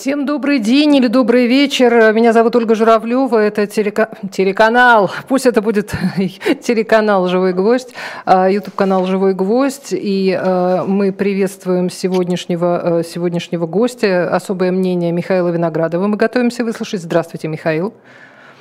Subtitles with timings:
[0.00, 2.14] Всем добрый день или добрый вечер.
[2.14, 3.36] Меня зовут Ольга Журавлева.
[3.36, 4.08] Это телека...
[4.32, 5.10] телеканал.
[5.28, 5.92] Пусть это будет
[6.62, 7.92] телеканал «Живой гвоздь»,
[8.24, 9.92] YouTube-канал а, «Живой гвоздь».
[9.92, 14.34] И а, мы приветствуем сегодняшнего, а, сегодняшнего гостя.
[14.34, 16.06] Особое мнение Михаила Виноградова.
[16.06, 17.02] Мы готовимся выслушать.
[17.02, 17.92] Здравствуйте, Михаил.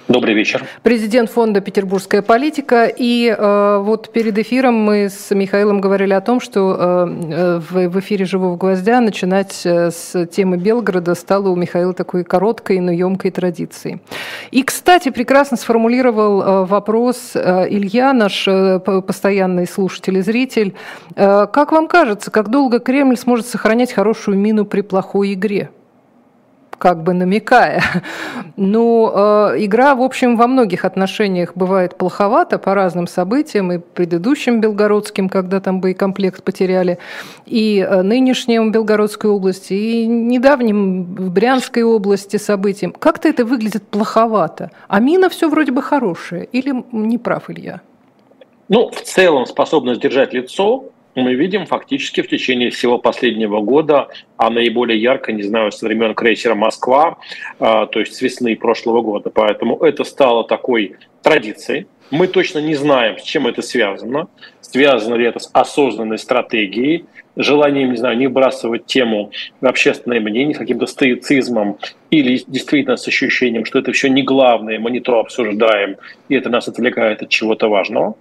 [0.10, 0.66] Добрый вечер.
[0.82, 2.88] Президент фонда «Петербургская политика».
[2.88, 6.76] И э, вот перед эфиром мы с Михаилом говорили о том, что
[7.08, 12.80] э, в, эфире «Живого гвоздя» начинать э, с темы Белгорода стало у Михаила такой короткой,
[12.80, 14.02] но емкой традицией.
[14.50, 18.46] И, кстати, прекрасно сформулировал э, вопрос э, Илья, наш
[19.06, 20.74] постоянный слушатель и зритель.
[21.16, 25.70] Как вам кажется, как долго Кремль сможет сохранять хорошую мину при плохой игре?
[26.80, 27.84] Как бы намекая.
[28.62, 34.60] Ну, э, игра, в общем, во многих отношениях бывает плоховата по разным событиям, и предыдущим
[34.60, 36.98] Белгородским, когда там боекомплект потеряли,
[37.46, 42.92] и э, нынешним Белгородской области, и недавним в Брянской области событиям.
[42.92, 44.72] Как-то это выглядит плоховато.
[44.88, 46.44] А мина все вроде бы хорошая.
[46.44, 47.82] Или не прав Илья?
[48.68, 50.84] Ну, в целом способность держать лицо
[51.20, 56.14] мы видим фактически в течение всего последнего года, а наиболее ярко, не знаю, со времен
[56.16, 57.18] крейсера «Москва»,
[57.60, 59.30] а, то есть с весны прошлого года.
[59.30, 61.88] Поэтому это стало такой традицией.
[62.12, 64.28] Мы точно не знаем, с чем это связано.
[64.62, 70.56] Связано ли это с осознанной стратегией, желанием, не знаю, не выбрасывать тему в общественное мнение,
[70.56, 71.78] каким-то стоицизмом
[72.12, 76.50] или действительно с ощущением, что это все не главное, мы не то обсуждаем, и это
[76.50, 78.16] нас отвлекает от чего-то важного.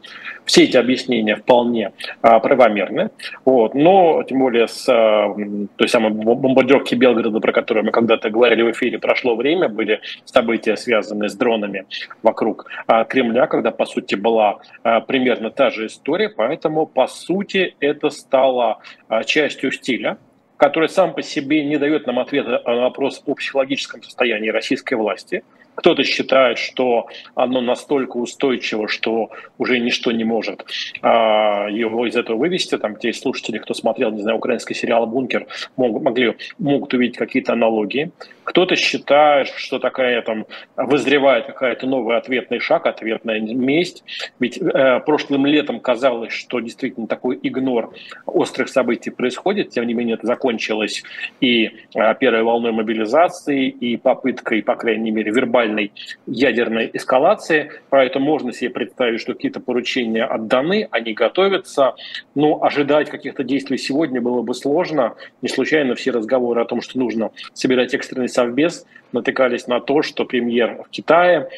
[0.45, 1.93] Все эти объяснения вполне
[2.23, 3.11] а, правомерны.
[3.45, 3.75] Вот.
[3.75, 5.35] Но, тем более, с а,
[5.77, 10.79] той самой бомбардировки Белгорода, про которую мы когда-то говорили в эфире, прошло время, были события,
[10.79, 11.85] связанные с дронами
[12.23, 16.31] вокруг а, Кремля, когда, по сути, была а, примерно та же история.
[16.31, 18.79] Поэтому, по сути, это стало
[19.25, 20.19] частью стиля
[20.59, 25.45] который сам по себе не дает нам ответа на вопрос о психологическом состоянии российской власти.
[25.79, 30.65] Кто-то считает, что оно настолько устойчиво, что уже ничто не может
[31.03, 32.77] а, его из этого вывести.
[32.77, 37.53] Там те слушатели, кто смотрел, не знаю, украинский сериал «Бункер», мог, могли, могут увидеть какие-то
[37.53, 38.11] аналогии.
[38.43, 44.03] Кто-то считает, что такая там вызревает какая-то новый ответный шаг, ответная месть.
[44.41, 47.93] Ведь э, прошлым летом казалось, что действительно такой игнор
[48.25, 49.71] острых событий происходит.
[49.71, 51.05] Тем не менее, это закончилось
[51.41, 55.93] и э, первой волной мобилизации, и попыткой, по крайней мере, вербальной глобальной
[56.27, 61.95] ядерной эскалации, поэтому можно себе представить, что какие-то поручения отданы, они готовятся,
[62.35, 65.15] но ожидать каких-то действий сегодня было бы сложно.
[65.43, 70.25] Не случайно все разговоры о том, что нужно собирать экстренный совбез, натыкались на то, что
[70.25, 71.49] премьер в Китае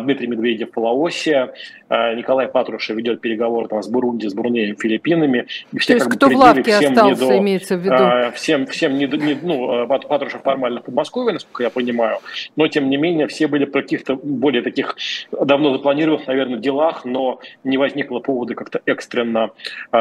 [0.00, 1.52] Дмитрий Медведев в Лаосе,
[1.88, 5.46] э, Николай Патрушев ведет переговоры там, с Бурунди, с Брунеем, Филиппинами.
[5.72, 7.94] И все, То есть кто в лавке остался, до, имеется в виду?
[7.94, 12.18] Э, всем, всем не, не, ну, Патрушев формально в Подмосковье, насколько я понимаю,
[12.56, 14.96] но тем не менее все были про каких-то более таких
[15.30, 19.50] давно запланированных, наверное, делах, но не возникло повода как-то экстренно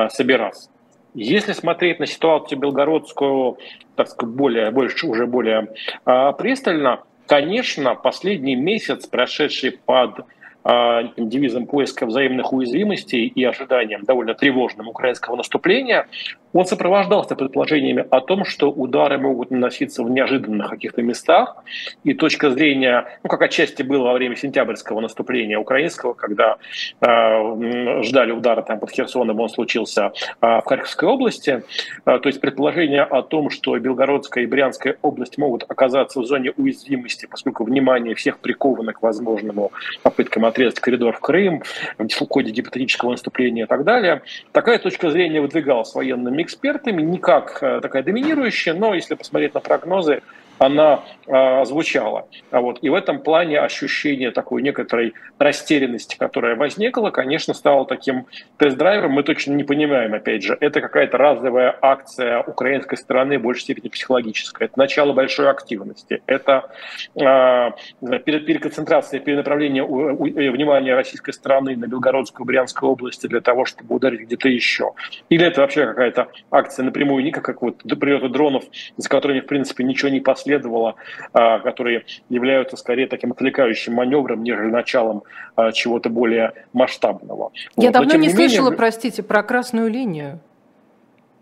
[0.10, 0.70] собираться.
[1.16, 3.58] Если смотреть на ситуацию белгородскую,
[3.96, 5.74] так сказать, более, больше, уже более
[6.06, 10.22] э, пристально, Конечно, последний месяц, прошедший под
[10.64, 16.08] а, девизом поиска взаимных уязвимостей и ожиданием довольно тревожным украинского наступления,
[16.54, 21.64] он сопровождался предположениями о том, что удары могут наноситься в неожиданных каких-то местах,
[22.04, 26.58] и точка зрения, ну, как отчасти было во время сентябрьского наступления украинского, когда
[27.02, 30.12] э, ждали удара там под Херсоном, он случился
[30.42, 31.64] э, в Харьковской области,
[32.06, 36.52] э, то есть предположение о том, что Белгородская и Брянская область могут оказаться в зоне
[36.58, 39.72] уязвимости, поскольку внимание всех приковано к возможному
[40.02, 41.64] попыткам отрезать коридор в Крым,
[41.98, 47.62] в ходе гипотетического наступления и так далее, такая точка зрения выдвигалась военными экспертами, не как
[47.62, 50.22] э, такая доминирующая, но если посмотреть на прогнозы,
[50.60, 52.28] она э, звучала.
[52.52, 58.28] А вот, и в этом плане ощущение такой некоторой растерянности, которая возникла, конечно, стало таким
[58.58, 59.14] тест-драйвером.
[59.14, 63.88] Мы точно не понимаем, опять же, это какая-то разовая акция украинской стороны, в большей степени
[63.88, 64.68] психологическая.
[64.68, 66.22] Это начало большой активности.
[66.28, 66.70] Это
[67.16, 67.72] э,
[68.20, 74.50] переконцентрация, перенаправление э, внимания российской стороны на Белгородскую, Брянскую область для того, чтобы ударить где-то
[74.50, 74.92] еще.
[75.30, 78.66] Или это вообще какая-то акция напрямую, не как вот прилеты дронов,
[78.98, 80.96] за которыми, в принципе, ничего не последует последовало,
[81.34, 85.24] а, которые являются скорее таким отвлекающим маневром, нежели началом
[85.56, 87.52] а, чего-то более масштабного.
[87.76, 87.94] Я вот.
[87.94, 88.78] давно не, не слышала, менее...
[88.78, 90.40] простите, про красную линию.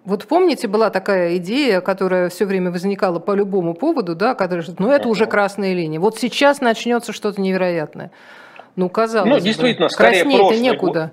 [0.06, 4.90] Вот помните, была такая идея, которая все время возникала по любому поводу, да, которая, ну
[4.90, 6.00] это уже красная линия.
[6.00, 8.12] Вот сейчас начнется что-то невероятное.
[8.78, 11.02] Ну, казалось ну, действительно, бы, краснее-то некуда.
[11.02, 11.12] Год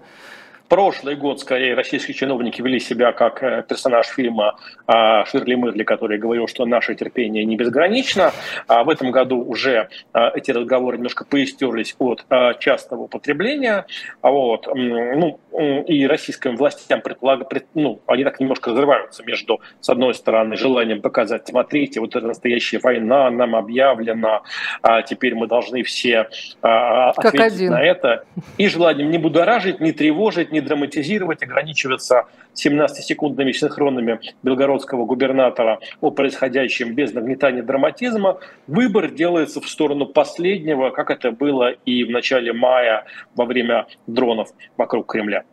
[0.69, 4.57] Прошлый год, скорее, российские чиновники вели себя как э, персонаж фильма
[4.87, 8.33] а, Ширли Мырли, который говорил, что наше терпение не безгранично.
[8.67, 12.25] А в этом году уже а, эти разговоры немножко поистерлись от
[12.61, 13.87] частого употребления.
[14.23, 14.67] Вот.
[14.75, 15.39] Ну,
[15.87, 17.47] и российским властям предполаг...
[17.75, 22.79] ну, они так немножко разрываются между, с одной стороны, желанием показать, смотрите, вот это настоящая
[22.79, 24.43] война нам объявлена,
[24.83, 26.29] а теперь мы должны все
[26.61, 28.25] ответить на это,
[28.59, 36.95] и желанием не будоражить, не тревожить, не драматизировать, ограничиваться 17-секундными синхронами белгородского губернатора о происходящем
[36.95, 43.05] без нагнетания драматизма, выбор делается в сторону последнего, как это было и в начале мая
[43.35, 45.45] во время дронов вокруг Кремля.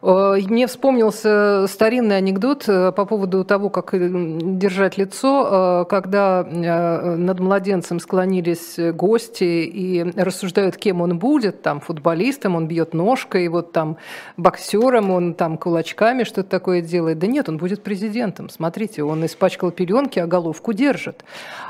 [0.00, 7.40] Э, мне вспомнился старинный анекдот э, по поводу того, как э, держать лицо, когда над
[7.40, 13.96] младенцем склонились гости и рассуждают, кем он будет, там футболистом, он бьет ножкой, вот там
[14.36, 17.18] боксером, он там кулачками что-то такое делает.
[17.18, 18.48] Да нет, он будет президентом.
[18.48, 21.24] Смотрите, он испачкал пеленки, а головку держит.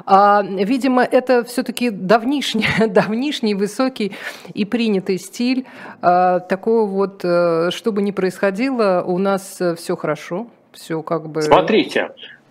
[0.06, 4.12] А, видимо, это все-таки давнишний, давнишний, высокий
[4.55, 5.67] и принятый стиль
[6.00, 7.25] а, такого вот,
[7.73, 11.43] чтобы не ни происходило, у нас э, все хорошо, все как бы...
[11.43, 12.11] Смотрите,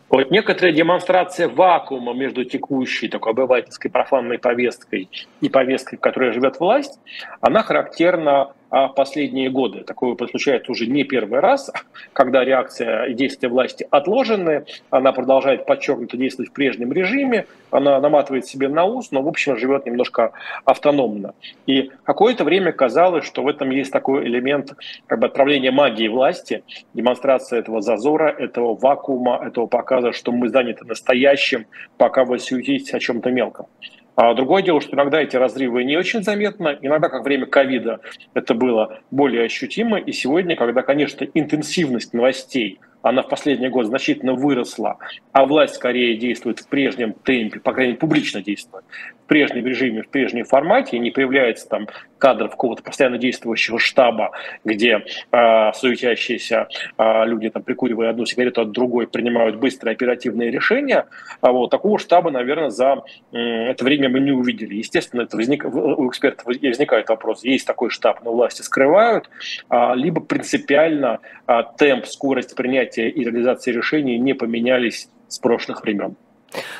[0.09, 5.09] вот некоторая демонстрация вакуума между текущей такой обывательской профанной повесткой
[5.39, 6.99] и повесткой, в которой живет власть,
[7.39, 9.83] она характерна а последние годы.
[9.83, 11.71] Такое случается уже не первый раз,
[12.13, 18.47] когда реакция и действия власти отложены, она продолжает подчеркнуто действовать в прежнем режиме, она наматывает
[18.47, 20.31] себе на ус, но, в общем, живет немножко
[20.63, 21.33] автономно.
[21.67, 24.73] И какое-то время казалось, что в этом есть такой элемент
[25.07, 26.63] как бы отправления магии власти,
[26.93, 31.65] демонстрация этого зазора, этого вакуума, этого показа, что мы заняты настоящим,
[31.97, 33.67] пока вы суетитесь о чем-то мелком.
[34.15, 38.01] А другое дело, что иногда эти разрывы не очень заметны, иногда, как время ковида,
[38.33, 44.33] это было более ощутимо, и сегодня, когда, конечно, интенсивность новостей– она в последний год значительно
[44.33, 44.97] выросла,
[45.31, 48.85] а власть скорее действует в прежнем темпе, по крайней мере, публично действует,
[49.23, 51.87] в прежнем режиме, в прежнем формате, не появляется там
[52.21, 54.31] кадров какого-то постоянно действующего штаба,
[54.63, 56.67] где э, суетящиеся
[56.97, 61.07] э, люди, там, прикуривая одну сигарету от другой, принимают быстрые оперативные решения.
[61.41, 64.75] А вот такого штаба, наверное, за э, это время мы не увидели.
[64.75, 69.29] Естественно, это возник, у экспертов возникает вопрос, есть такой штаб, но власти скрывают,
[69.69, 76.15] э, либо принципиально э, темп, скорость принятия и реализации решений не поменялись с прошлых времен.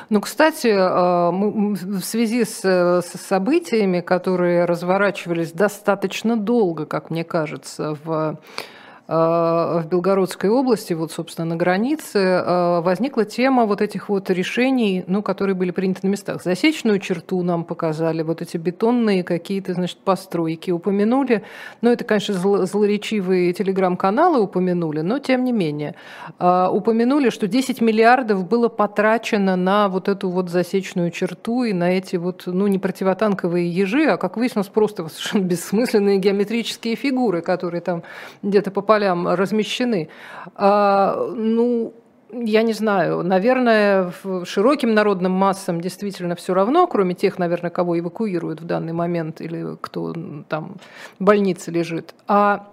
[0.09, 7.97] Ну, кстати, э, в связи с, с событиями, которые разворачивались достаточно долго, как мне кажется,
[8.03, 8.80] в Э,
[9.13, 15.21] в Белгородской области, вот, собственно, на границе, э, возникла тема вот этих вот решений, ну,
[15.21, 16.41] которые были приняты на местах.
[16.41, 21.43] Засечную черту нам показали, вот эти бетонные какие-то, значит, постройки упомянули.
[21.81, 22.33] Ну, это, конечно,
[22.65, 25.95] злоречивые телеграм-каналы упомянули, но тем не менее.
[26.39, 31.91] Э, упомянули, что 10 миллиардов было потрачено на вот эту вот засечную черту и на
[31.97, 37.81] эти вот, ну, не противотанковые ежи, а, как выяснилось, просто совершенно бессмысленные геометрические фигуры, которые
[37.81, 38.03] там
[38.41, 40.09] где-то попали полям размещены.
[40.55, 41.93] А, ну,
[42.31, 44.13] я не знаю, наверное,
[44.45, 49.75] широким народным массам действительно все равно, кроме тех, наверное, кого эвакуируют в данный момент или
[49.81, 50.13] кто
[50.47, 50.77] там
[51.19, 52.13] в больнице лежит.
[52.27, 52.67] А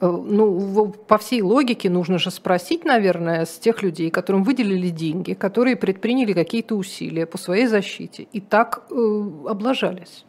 [0.00, 5.34] э, ну, по всей логике нужно же спросить, наверное, с тех людей, которым выделили деньги,
[5.34, 8.94] которые предприняли какие-то усилия по своей защите и так э,
[9.46, 10.24] облажались.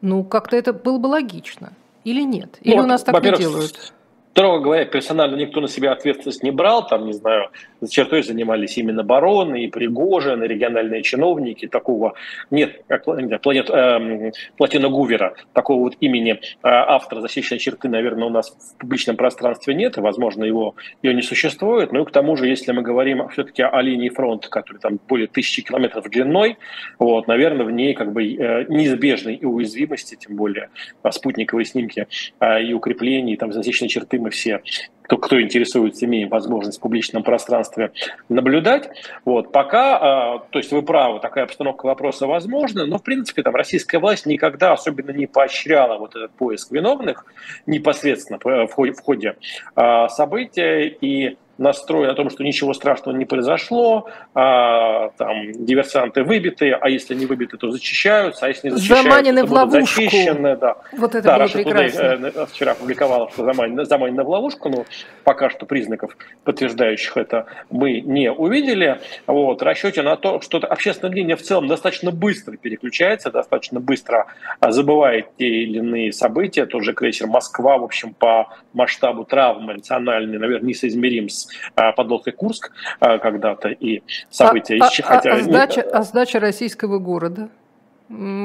[0.00, 1.72] Ну, как-то это было бы логично.
[2.04, 2.58] Или нет?
[2.62, 3.92] Или вот, у нас так не делают?
[4.32, 8.78] Строго говоря, персонально никто на себя ответственность не брал, там, не знаю, за чертой занимались
[8.78, 12.14] именно бароны, и Пригожин, и региональные чиновники, такого
[12.50, 18.30] нет, как планет, э, Платина Гувера, такого вот имени э, автора засечной черты, наверное, у
[18.30, 22.36] нас в публичном пространстве нет, и, возможно, его, ее не существует, ну и к тому
[22.36, 26.56] же, если мы говорим все-таки о линии фронта, которая там более тысячи километров длиной,
[27.00, 30.70] вот, наверное, в ней как бы э, неизбежной и уязвимости, тем более
[31.02, 32.06] э, спутниковые снимки
[32.38, 34.62] э, и укрепления, и там засечной черты мы все,
[35.10, 37.90] кто, кто интересуется, имеем возможность в публичном пространстве
[38.28, 38.90] наблюдать.
[39.24, 43.56] Вот, пока, а, то есть вы правы, такая обстановка вопроса возможна, но в принципе там
[43.56, 47.24] российская власть никогда особенно не поощряла вот этот поиск виновных
[47.66, 49.36] непосредственно в ходе, в ходе
[49.74, 56.72] а, события и настрой о том, что ничего страшного не произошло, а, там диверсанты выбиты,
[56.72, 60.00] а если не выбиты, то зачищаются, а если не зачищаются, заманены то в ловушку.
[60.02, 60.56] зачищены.
[60.56, 60.76] Да.
[60.96, 62.00] Вот это да, было Раша прекрасно.
[62.00, 64.86] Today, э, вчера публиковала, что заманены, заманены в ловушку, но
[65.22, 68.98] пока что признаков, подтверждающих это, мы не увидели.
[69.26, 74.26] Вот, в расчете на то, что общественное мнение в целом достаточно быстро переключается, достаточно быстро
[74.66, 76.64] забывает те или иные события.
[76.64, 82.32] Тот же крейсер «Москва», в общем, по масштабу травмы эмоциональный, наверное, несоизмерим с а, подлодкой
[82.32, 84.78] «Курск» а, когда-то, и события...
[84.80, 85.34] А, а, хотя...
[85.34, 87.48] а, сдача, а сдача российского города?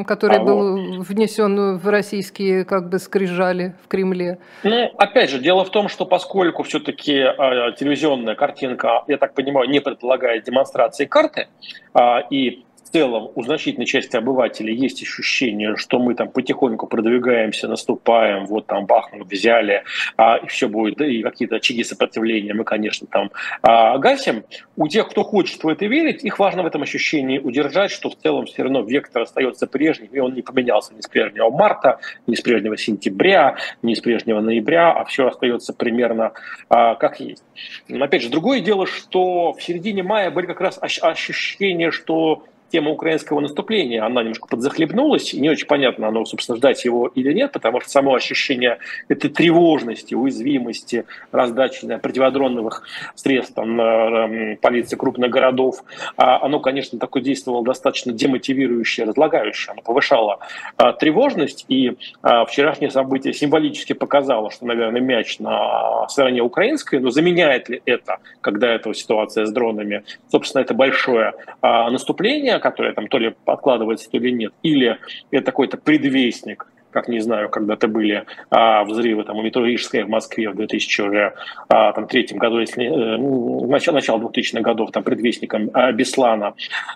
[0.05, 1.07] который а был вот.
[1.07, 4.37] внесен в российские как бы скрижали в Кремле?
[4.63, 9.67] Ну, опять же, дело в том, что поскольку все-таки э, телевизионная картинка, я так понимаю,
[9.67, 11.47] не предполагает демонстрации карты,
[11.95, 12.64] э, и
[12.95, 18.85] целом у значительной части обывателей есть ощущение, что мы там потихоньку продвигаемся, наступаем, вот там
[18.85, 19.83] Бахмут взяли,
[20.15, 24.45] а, и все будет, и какие-то очаги сопротивления мы, конечно, там а, гасим.
[24.77, 28.15] У тех, кто хочет в это верить, их важно в этом ощущении удержать, что в
[28.15, 32.35] целом все равно вектор остается прежним, и он не поменялся ни с прежнего марта, ни
[32.35, 36.31] с прежнего сентября, ни с прежнего ноября, а все остается примерно
[36.69, 37.43] а, как есть.
[37.89, 43.39] Опять же, другое дело, что в середине мая были как раз ощущения, что тема украинского
[43.39, 47.79] наступления, она немножко подзахлебнулась, и не очень понятно, оно, собственно, ждать его или нет, потому
[47.79, 52.83] что само ощущение этой тревожности, уязвимости, раздачи да, противодронных
[53.15, 55.85] средств там, на полиции крупных городов,
[56.17, 60.39] а, оно, конечно, такое действовало достаточно демотивирующее, разлагающее, оно повышало
[60.75, 67.09] а, тревожность, и а, вчерашнее событие символически показало, что, наверное, мяч на стороне украинской, но
[67.09, 73.19] заменяет ли это, когда эта ситуация с дронами, собственно, это большое наступление, которая там то
[73.19, 74.97] ли откладывается, то ли нет, или
[75.29, 80.09] это какой-то предвестник как не знаю, когда-то были а, взрывы там у метро Рижская в
[80.09, 81.19] Москве в 2003
[81.67, 86.53] а, году, если э, начало, начало 2000-х годов, там предвестником а, Беслана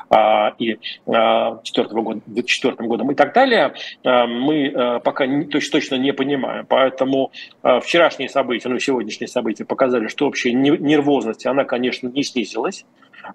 [0.10, 3.74] а, и а, 4 года, 2004 годом и так далее,
[4.06, 6.66] а, мы а, пока не, точно, точно не понимаем.
[6.66, 12.86] Поэтому а, вчерашние события, ну сегодняшние события показали, что общая нервозность, она, конечно, не снизилась.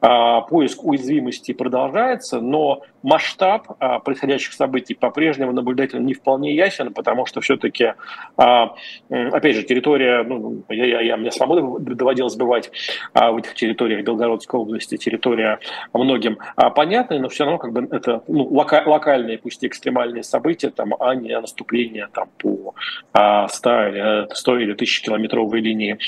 [0.00, 7.26] А, поиск уязвимости продолжается, но масштаб а, происходящих событий по-прежнему наблюдателям не вполне ясен, потому
[7.26, 7.94] что все-таки,
[8.36, 8.74] а,
[9.10, 12.70] опять же, территория, ну, я, я, я, мне самому доводилось бывать
[13.14, 15.58] в этих территориях Белгородской области, территория
[15.92, 16.38] многим
[16.74, 20.94] понятная, но все равно как бы это ну, лока, локальные, пусть и экстремальные события, там,
[20.98, 22.74] а не наступление там, по
[23.12, 25.98] 100 или, 100 или 1000 километровой линии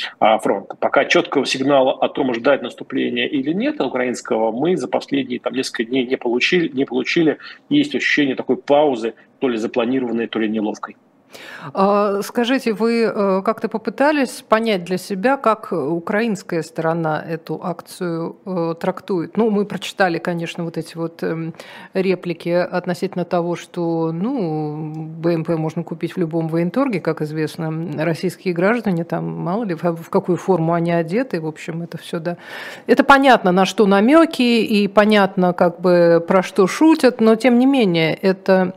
[0.40, 0.76] фронта.
[0.76, 5.54] Пока четкого сигнала о том, ждать наступления или нет, ответа украинского мы за последние там,
[5.54, 7.38] несколько дней не получили, не получили.
[7.68, 10.96] Есть ощущение такой паузы, то ли запланированной, то ли неловкой.
[11.72, 18.74] А, скажите, вы э, как-то попытались понять для себя, как украинская сторона эту акцию э,
[18.78, 19.36] трактует?
[19.36, 21.54] Ну, мы прочитали, конечно, вот эти вот эм,
[21.94, 27.72] реплики относительно того, что, ну, БМП можно купить в любом военторге, как известно,
[28.04, 32.36] российские граждане, там, мало ли, в какую форму они одеты, в общем, это все, да.
[32.86, 37.66] Это понятно, на что намеки, и понятно, как бы, про что шутят, но, тем не
[37.66, 38.72] менее, это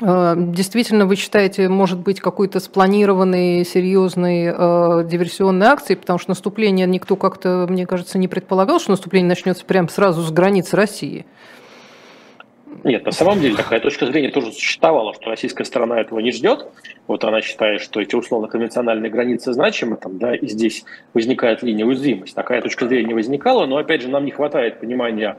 [0.00, 7.14] действительно, вы считаете, может быть какой-то спланированной, серьезной э, диверсионной акции, потому что наступление никто
[7.14, 11.26] как-то, мне кажется, не предполагал, что наступление начнется прямо сразу с границ России.
[12.82, 16.66] Нет, на самом деле такая точка зрения тоже существовала, что российская сторона этого не ждет.
[17.06, 22.34] Вот она считает, что эти условно-конвенциональные границы значимы, там, да, и здесь возникает линия уязвимости.
[22.34, 25.36] Такая точка зрения возникала, но, опять же, нам не хватает понимания,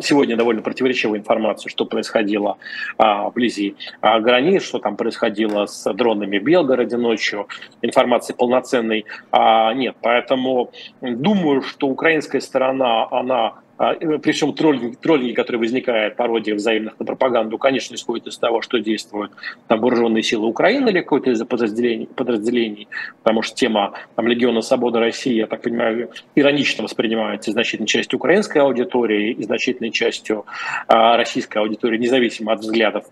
[0.00, 2.58] сегодня довольно противоречивой информации, что происходило
[2.96, 7.48] а, вблизи а, границ, что там происходило с дронами в Белгороде ночью.
[7.82, 9.96] Информации полноценной а, нет.
[10.00, 16.98] Поэтому думаю, что украинская сторона, она а, при всем троллинге, троллинге, который возникает, пародия взаимных
[16.98, 19.32] на пропаганду, конечно, исходит из того, что действуют
[19.68, 22.88] там, вооруженные силы Украины или какое-то из подразделений, подразделений,
[23.22, 28.58] потому что тема там, Легиона Свободы России, я так понимаю, иронично воспринимается значительной частью украинской
[28.58, 30.44] аудитории и значительной частью
[30.88, 33.04] а, российской аудитории, независимо от взглядов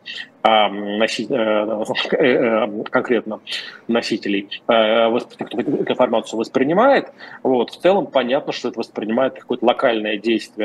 [0.43, 3.41] а, носи, э, конкретно
[3.87, 7.13] носителей, кто эту информацию воспринимает.
[7.43, 7.71] Вот.
[7.71, 10.56] В целом понятно, что это воспринимает какое-то локальное действие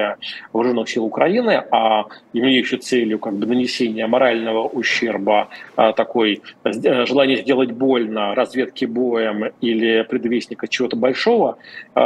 [0.54, 7.72] вооруженных сил Украины, а имеющей целью как бы нанесение морального ущерба, а, такой желание сделать
[7.72, 11.58] больно, разведки боем или предвестника чего-то большого,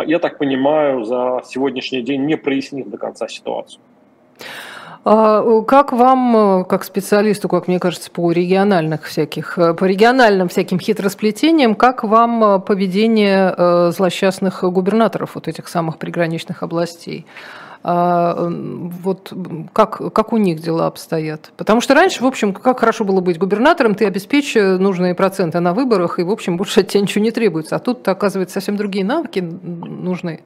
[0.06, 3.82] я так понимаю, за сегодняшний день не прояснив до конца ситуацию.
[5.08, 11.75] А как вам, как специалисту, как мне кажется, по региональных всяких, по региональным всяким хитросплетениям,
[11.75, 17.27] как вам поведение э, злосчастных губернаторов вот этих самых приграничных областей?
[17.88, 19.32] А, вот
[19.72, 21.51] как, как у них дела обстоят.
[21.56, 25.72] Потому что раньше, в общем, как хорошо было быть губернатором, ты обеспечишь нужные проценты на
[25.75, 27.75] выборах, и, в общем, больше от тебя ничего не требуется.
[27.75, 30.42] А тут, оказывается, совсем другие навыки нужны.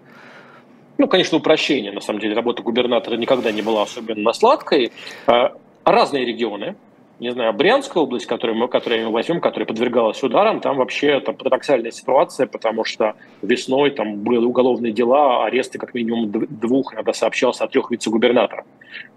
[0.98, 1.93] Ну, конечно, упрощение.
[1.93, 4.91] На самом деле, работа губернатора никогда не была особенно сладкой.
[5.25, 5.53] А,
[5.86, 6.75] разные регионы,
[7.19, 11.35] не знаю, Брянская область, которую мы, которую мы возьмем, которая подвергалась ударам, там вообще там,
[11.35, 17.65] парадоксальная ситуация, потому что весной там были уголовные дела, аресты как минимум двух, иногда сообщался
[17.65, 18.65] о трех вице-губернаторов.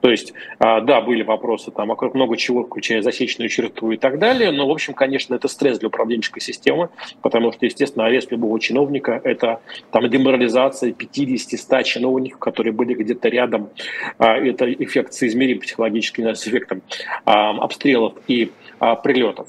[0.00, 4.18] То есть, а, да, были вопросы там вокруг много чего, включая засечную черту и так
[4.18, 6.88] далее, но, в общем, конечно, это стресс для управленческой системы,
[7.22, 13.70] потому что, естественно, арест любого чиновника– это там деморализация 50-100 чиновников, которые были где-то рядом.
[14.18, 16.82] А, это эффект соизмерим психологически с эффектом
[17.24, 17.52] а,
[17.92, 19.48] обстрелов и прилетов.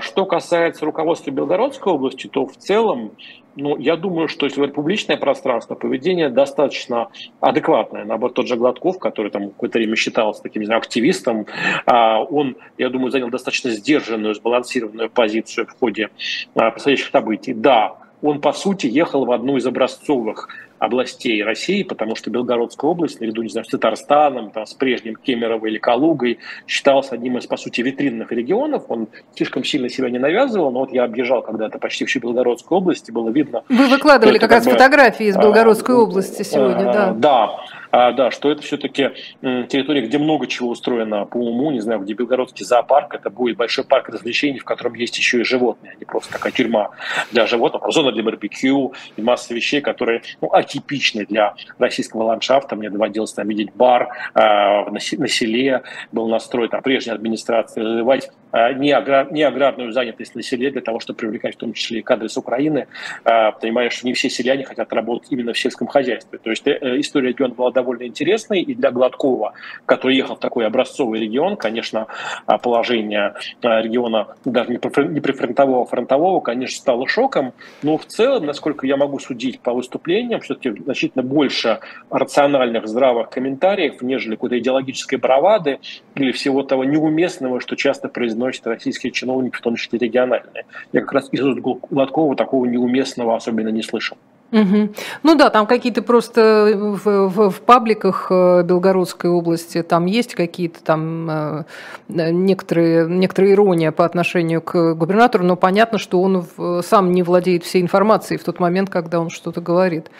[0.00, 3.12] Что касается руководства Белгородской области, то в целом
[3.56, 7.08] ну, я думаю, что если говорить публичное пространство, поведение достаточно
[7.40, 8.04] адекватное.
[8.04, 11.46] Наоборот, тот же Гладков, который там какое-то время считался таким, не знаю, активистом,
[11.84, 16.10] а, он, я думаю, занял достаточно сдержанную, сбалансированную позицию в ходе
[16.54, 17.52] а, происходящих событий.
[17.52, 20.48] Да, он, по сути, ехал в одну из образцовых
[20.80, 25.66] областей России, потому что Белгородская область, наряду, не знаю, с Татарстаном, там, с прежним Кемерово
[25.66, 28.84] или Калугой, считался одним из, по сути, витринных регионов.
[28.88, 33.10] Он слишком сильно себя не навязывал, но вот я объезжал когда-то почти всю Белгородскую область,
[33.10, 33.62] и было видно...
[33.68, 37.12] Вы выкладывали как раз бы, фотографии из Белгородской а, области сегодня, а, да.
[37.12, 37.56] Да,
[37.92, 39.10] а, да, что это все-таки
[39.42, 43.84] территория, где много чего устроено по уму, не знаю, где Белгородский зоопарк, это будет большой
[43.84, 46.90] парк развлечений, в котором есть еще и животные, а не просто такая тюрьма
[47.32, 52.76] для животных, а зона для барбекю и масса вещей, которые ну, атипичны для российского ландшафта.
[52.76, 58.30] Мне доводилось там видеть бар э, на, на селе, был настроен там прежняя администрация развивать
[58.52, 62.02] не, аграр, не аграрную занятость на селе для того, чтобы привлекать в том числе и
[62.02, 62.86] кадры с Украины.
[63.24, 66.38] Э, понимаешь, что не все селяне хотят работать именно в сельском хозяйстве.
[66.38, 69.54] То есть э, история региона была довольно интересной, и для Гладкова,
[69.86, 72.06] который ехал в такой образцовый регион, конечно,
[72.46, 77.52] а, положение а, региона даже не прифронтового, фронтового, конечно, стало шоком,
[77.82, 81.80] но в целом, насколько я могу судить по выступлениям, все-таки значительно больше
[82.10, 85.78] рациональных, здравых комментариев, нежели какой-то идеологической бравады
[86.14, 88.08] или всего того неуместного, что часто
[88.40, 90.64] произносят российские чиновники, в том числе региональные.
[90.92, 94.16] Я как раз из Гладкова такого неуместного особенно не слышал.
[94.52, 94.88] Угу.
[95.22, 100.82] Ну да, там какие-то просто в, в, в пабликах э, Белгородской области там есть какие-то
[100.82, 101.64] там э,
[102.08, 106.44] некоторые, некоторые ирония по отношению к губернатору, но понятно, что он
[106.82, 110.10] сам не владеет всей информацией в тот момент, когда он что-то говорит.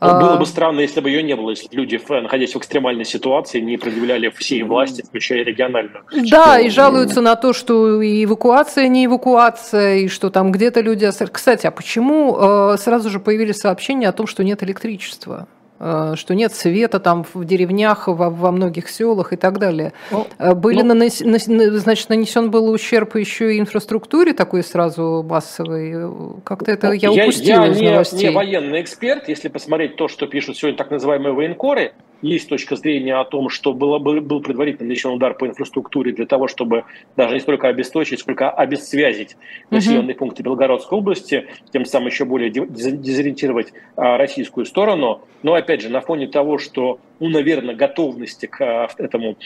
[0.00, 3.60] Ну, было бы странно, если бы ее не было, если люди, находясь в экстремальной ситуации,
[3.60, 6.04] не предъявляли всей власти, включая региональную.
[6.30, 6.58] Да, что...
[6.60, 11.08] и жалуются на то, что и эвакуация не эвакуация, и что там где-то люди...
[11.30, 15.46] Кстати, а почему э, сразу же появились сообщения о том, что нет электричества?
[15.82, 19.94] Э, что нет света там в деревнях, во, во многих селах и так далее.
[20.10, 26.40] Ну, э, Были ну, нанес, значит, нанесен был ущерб еще и инфраструктуре такой сразу массовой.
[26.44, 28.28] Как-то это ну, я, я упустила я из не, новостей.
[28.28, 33.16] не военный эксперт, если посмотреть то, что пишут сегодня так называемые военкоры, есть точка зрения
[33.16, 36.84] о том, что было, был предварительно нанесен удар по инфраструктуре для того, чтобы
[37.16, 39.36] даже не столько обесточить, сколько обесцвязить
[39.70, 40.18] населенные uh-huh.
[40.18, 45.22] пункты Белгородской области, тем самым еще более дезориентировать а, российскую сторону.
[45.42, 49.36] Но опять же, на фоне того, что ну, наверное, готовности к а, этому э,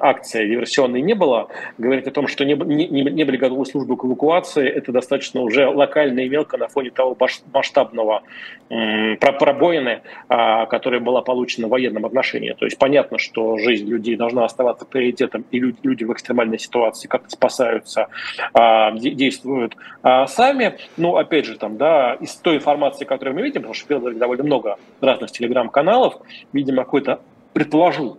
[0.00, 1.48] акции диверсионной не было.
[1.78, 5.66] Говорить о том, что не, не, не были готовы службы к эвакуации, это достаточно уже
[5.66, 7.16] локально и мелко на фоне того
[7.52, 8.22] масштабного
[8.68, 12.52] пробоины, которая была получена в военном отношении.
[12.52, 17.30] То есть понятно, что жизнь людей должна оставаться приоритетом, и люди, в экстремальной ситуации как-то
[17.30, 18.08] спасаются,
[18.54, 20.78] э, действуют э, сами.
[20.96, 24.78] Но опять же, там, да, из той информации, которую мы видим, потому что довольно много
[25.00, 26.14] разных телеграм-каналов,
[26.52, 27.20] видимо, какой-то,
[27.52, 28.18] предположу,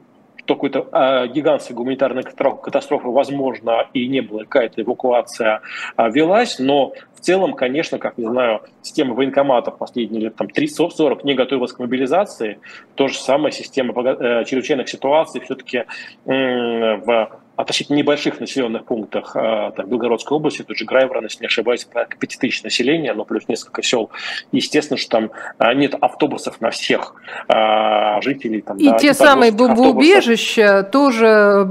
[0.55, 5.61] какой-то э, гигантской гуманитарной катастрофы, возможно, и не было, какая-то эвакуация
[5.97, 11.21] э, велась, но в целом, конечно, как, не знаю, система военкоматов последние лет там 30-40
[11.23, 12.59] не готовилась к мобилизации,
[12.95, 15.85] то же самое система э, чрезвычайных ситуаций все-таки э,
[16.25, 22.17] в относительно небольших населенных пунктах там, Белгородской области, тут же Грайворон, если не ошибаюсь, порядка
[22.17, 24.09] 5 тысяч населения, но плюс несколько сел.
[24.51, 27.15] Естественно, что там нет автобусов на всех
[28.21, 28.61] жителей.
[28.61, 31.67] Там, и да, те самые бомбоубежища тоже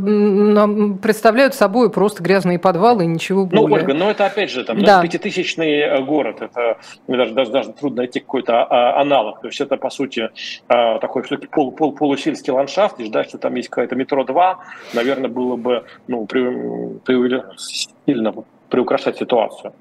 [1.02, 3.66] представляют собой просто грязные подвалы и ничего более.
[3.66, 5.02] Ну, Ольга, но это опять же там, ну, да.
[5.02, 9.40] пятитысячный э, город, это даже, даже, даже трудно найти какой-то а, аналог.
[9.40, 10.30] То есть это, по сути,
[10.68, 14.58] а, такой все-таки пол, пол, полусельский ландшафт, и ждать, что там есть какая-то метро 2,
[14.94, 16.42] наверное, было бы ну, при,
[17.04, 17.42] при,
[18.06, 18.34] сильно
[18.68, 19.72] приукрашать ситуацию.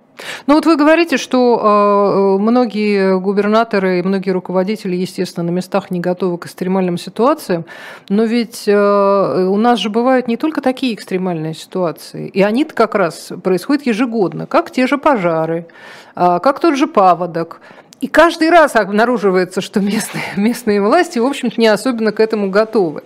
[0.48, 6.00] Ну вот вы говорите, что э, многие губернаторы и многие руководители, естественно, на местах не
[6.00, 7.66] готовы к экстремальным ситуациям,
[8.10, 12.96] но ведь э, у нас же бывают не только такие экстремальные ситуации, и они-то как
[12.96, 15.68] раз происходят ежегодно, как те же пожары,
[16.16, 17.62] э, как тот же паводок.
[18.00, 23.04] И каждый раз обнаруживается, что местные, местные власти, в общем-то, не особенно к этому готовы.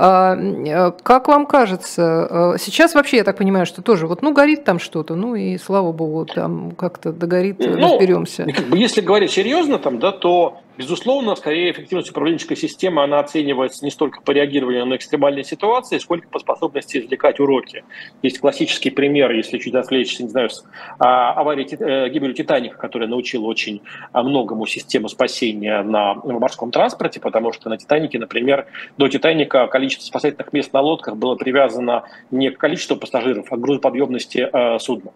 [0.00, 4.32] А, э, как вам кажется, э, сейчас вообще, я так понимаю, что тоже вот, ну,
[4.32, 8.46] горит там что-то, ну, и слава богу, там как-то догорит, ну, разберемся.
[8.72, 14.20] Если говорить серьезно, там, да, то Безусловно, скорее эффективность управленческой системы, она оценивается не столько
[14.20, 17.82] по реагированию на экстремальные ситуации, сколько по способности извлекать уроки.
[18.22, 20.50] Есть классический пример, если чуть отвлечься, не знаю,
[21.00, 27.18] а, аварии э, гибели Титаника, которая научила очень а, многому систему спасения на морском транспорте,
[27.18, 28.66] потому что на Титанике, например,
[28.98, 33.60] до Титаника количество спасательных мест на лодках было привязано не к количеству пассажиров, а к
[33.60, 35.10] грузоподъемности э, судна.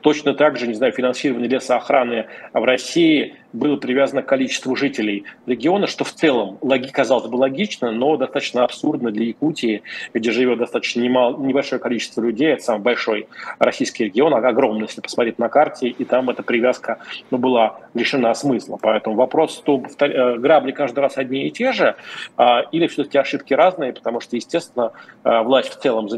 [0.00, 5.86] Точно так же, не знаю, финансирование лесоохраны в России было привязано к количеству жителей региона,
[5.86, 6.58] что в целом,
[6.92, 9.82] казалось бы, логично, но достаточно абсурдно для Якутии,
[10.12, 12.48] где живет достаточно немало, небольшое количество людей.
[12.48, 16.98] Это самый большой российский регион, огромный, если посмотреть на карте, и там эта привязка
[17.30, 18.78] ну, была лишена смысла.
[18.80, 21.96] Поэтому вопрос, то э, грабли каждый раз одни и те же,
[22.36, 24.92] а, или все-таки ошибки разные, потому что, естественно,
[25.24, 26.08] э, власть в целом,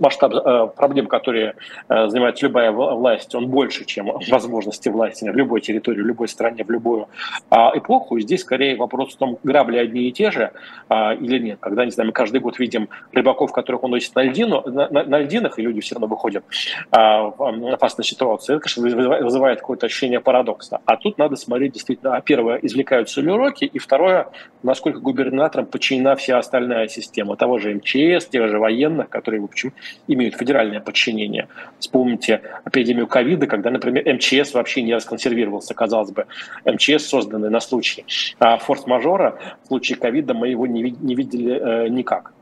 [0.00, 1.54] масштаб э, проблем, которые
[1.88, 6.70] занимает любая власть, он больше, чем возможности власти в любой территории, в любой стране, в
[6.72, 7.08] любую
[7.50, 8.16] а, эпоху.
[8.16, 10.52] И здесь скорее вопрос в том, грабли одни и те же
[10.88, 11.58] а, или нет.
[11.60, 15.18] Когда, не знаю, мы каждый год видим рыбаков, которых он на, льдину, на, на, на
[15.20, 16.44] льдинах, и люди все равно выходят
[16.90, 18.56] а, в опасную ситуацию.
[18.56, 20.80] Это, конечно, вызывает какое-то ощущение парадокса.
[20.84, 24.28] А тут надо смотреть действительно, а первое, извлекаются ли уроки, и второе,
[24.62, 29.72] насколько губернаторам подчинена вся остальная система того же МЧС, тех же военных, которые, в общем,
[30.08, 31.48] имеют федеральное подчинение.
[31.78, 36.26] Вспомните эпидемию ковида, когда, например, МЧС вообще не расконсервировался, казалось бы,
[36.64, 38.04] МЧС, созданный на случай
[38.38, 42.32] а форс-мажора, в случае ковида мы его не, не видели э, никак.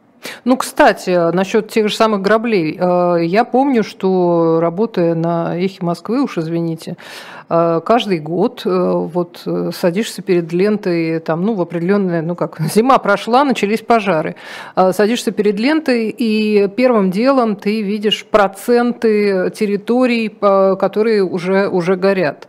[0.44, 2.78] Ну, кстати, насчет тех же самых граблей.
[2.78, 6.96] Э, я помню, что работая на эхе Москвы, уж извините,
[7.48, 13.44] э, каждый год вот садишься перед лентой, там, ну, в определенное, ну как, зима прошла,
[13.44, 14.36] начались пожары.
[14.74, 22.46] Садишься перед лентой, и первым делом ты видишь проценты территорий, которые уже, уже горят.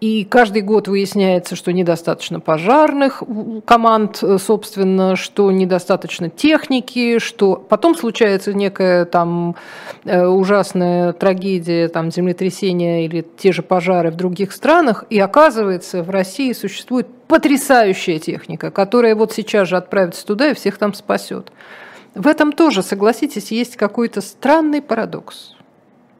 [0.00, 3.22] И каждый год выясняется, что недостаточно пожарных
[3.66, 9.56] команд, э, собственно, что недостаточно техники, что потом случается некая там
[10.04, 16.08] э, ужасная трагедия, там землетрясение или те же пожары в других странах, и оказывается, в
[16.08, 21.52] России существует потрясающая техника, которая вот сейчас же отправится туда и всех там спасет.
[22.14, 25.56] В этом тоже, согласитесь, есть какой-то странный парадокс.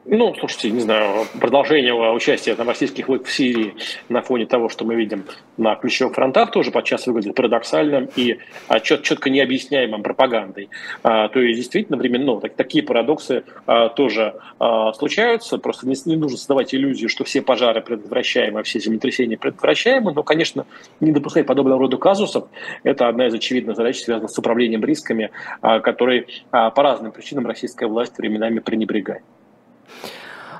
[0.07, 3.75] Ну, слушайте, не знаю, продолжение участия там, российских войск в Сирии
[4.09, 5.25] на фоне того, что мы видим
[5.59, 10.71] на ключевых фронтах, тоже подчас выглядит парадоксальным и а, чет, четко необъясняемым пропагандой.
[11.03, 15.59] А, то есть, действительно, например, ну, так, такие парадоксы а, тоже а, случаются.
[15.59, 20.15] Просто не, не нужно создавать иллюзию, что все пожары предотвращаемы, а все землетрясения предотвращаемы.
[20.15, 20.65] Но, конечно,
[21.01, 22.49] не допускать подобного рода казусов–
[22.85, 27.47] это одна из очевидных задач, связанных с управлением рисками, а, которые а, по разным причинам
[27.47, 29.23] российская власть временами пренебрегает.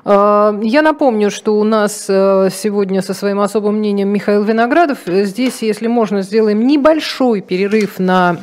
[0.03, 4.99] А, я напомню, что у нас э, сегодня со своим особым мнением Михаил Виноградов.
[5.05, 8.37] Здесь, если можно, сделаем небольшой перерыв на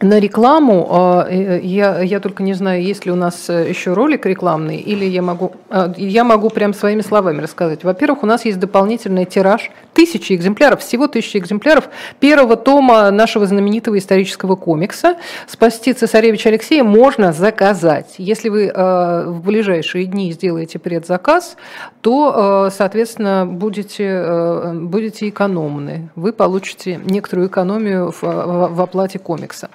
[0.00, 0.86] на рекламу.
[0.90, 4.76] А, э, я, я только не знаю, есть ли у нас э, еще ролик рекламный,
[4.76, 7.84] или я могу, а, я могу прям своими словами рассказать.
[7.84, 11.88] Во-первых, у нас есть дополнительный тираж, тысячи экземпляров, всего тысячи экземпляров
[12.20, 18.14] первого тома нашего знаменитого исторического комикса «Спасти цесаревича Алексея» можно заказать.
[18.18, 21.56] Если вы э, в ближайшие дни сделаете предзаказ,
[22.00, 26.10] то, соответственно, будете, будете экономны.
[26.16, 29.70] Вы получите некоторую экономию в, в оплате комикса.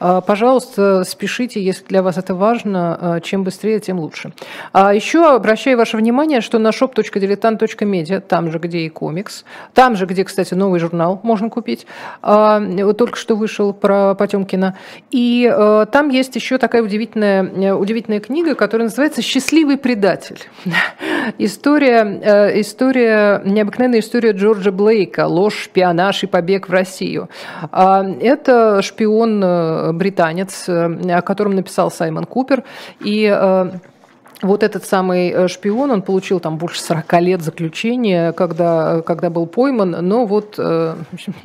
[0.00, 3.20] Пожалуйста, спешите, если для вас это важно.
[3.22, 4.32] Чем быстрее, тем лучше.
[4.72, 10.06] А еще обращаю ваше внимание, что на shop.diletant.media, там же, где и комикс, там же,
[10.06, 11.86] где, кстати, новый журнал можно купить,
[12.22, 14.76] вот только что вышел про Потемкина,
[15.10, 20.40] и там есть еще такая удивительная, удивительная книга, которая называется «Счастливый предатель».
[21.38, 27.28] История, э, история, необыкновенная история Джорджа Блейка «Ложь, шпионаж и побег в Россию».
[27.70, 32.64] А, это шпион-британец, э, о котором написал Саймон Купер.
[33.04, 33.70] И э,
[34.42, 39.46] вот этот самый э, шпион, он получил там больше 40 лет заключения, когда, когда был
[39.46, 40.94] пойман, но вот, э,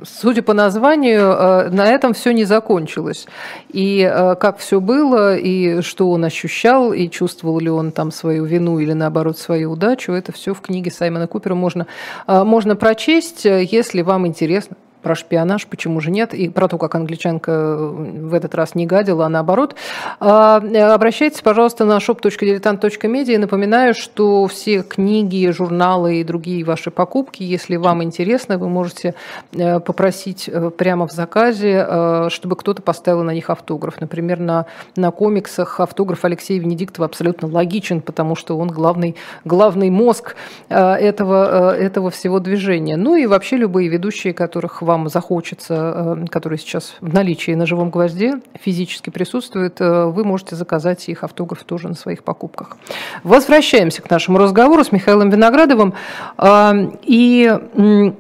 [0.04, 3.28] судя по названию, э, на этом все не закончилось.
[3.70, 4.04] И
[4.40, 8.94] как все было, и что он ощущал, и чувствовал ли он там свою вину или
[8.94, 11.88] наоборот свою удачу, это все в книге Саймона Купера можно,
[12.28, 17.52] можно прочесть, если вам интересно про шпионаж, почему же нет, и про то, как англичанка
[17.52, 19.76] э, в этот раз не гадила, а наоборот.
[20.20, 23.38] А, э, обращайтесь, пожалуйста, на shop.diletant.media.
[23.38, 29.14] Напоминаю, что все книги, журналы и другие ваши покупки, если вам интересно, вы можете
[29.54, 34.02] э, попросить прямо в заказе, чтобы кто-то поставил на них автограф.
[34.02, 34.66] Например, на,
[34.96, 40.36] на комиксах автограф Алексея Венедиктова абсолютно логичен, потому что он главный, главный мозг
[40.70, 42.98] этого, этого всего движения.
[42.98, 47.66] Ну и вообще любые ведущие, которых вам вам захочется, э, которые сейчас в наличии на
[47.66, 52.78] живом гвозде физически присутствуют, э, вы можете заказать их автограф тоже на своих покупках.
[53.24, 55.94] Возвращаемся к нашему разговору с Михаилом Виноградовым.
[56.38, 58.12] А, и Э,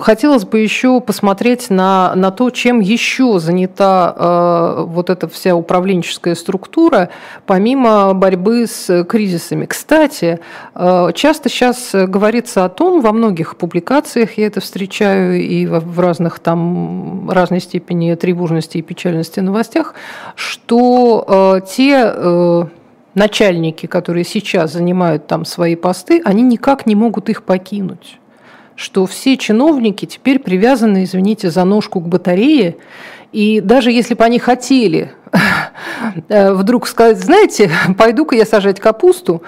[0.00, 6.34] хотелось бы еще посмотреть на, на то, чем еще занята э, вот эта вся управленческая
[6.34, 7.10] структура,
[7.46, 9.66] помимо борьбы с кризисами.
[9.66, 10.40] Кстати,
[10.74, 16.00] э, часто сейчас говорится о том, во многих публикациях я это встречаю и в, в
[16.00, 19.94] разных там разной степени тревожности и печальности новостях,
[20.34, 22.64] что э, те э,
[23.14, 28.18] начальники, которые сейчас занимают там свои посты, они никак не могут их покинуть
[28.76, 32.76] что все чиновники теперь привязаны, извините, за ножку к батарее,
[33.32, 35.10] и даже если бы они хотели
[36.28, 39.42] э, вдруг сказать, знаете, пойду-ка я сажать капусту,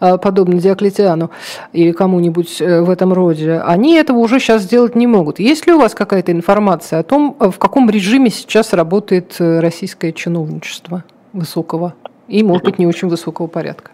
[0.00, 1.30] э, подобно Диоклетиану
[1.72, 5.38] или кому-нибудь э, в этом роде, они этого уже сейчас сделать не могут.
[5.38, 11.04] Есть ли у вас какая-то информация о том, в каком режиме сейчас работает российское чиновничество
[11.32, 11.94] высокого
[12.28, 13.90] и, может быть, не очень высокого порядка?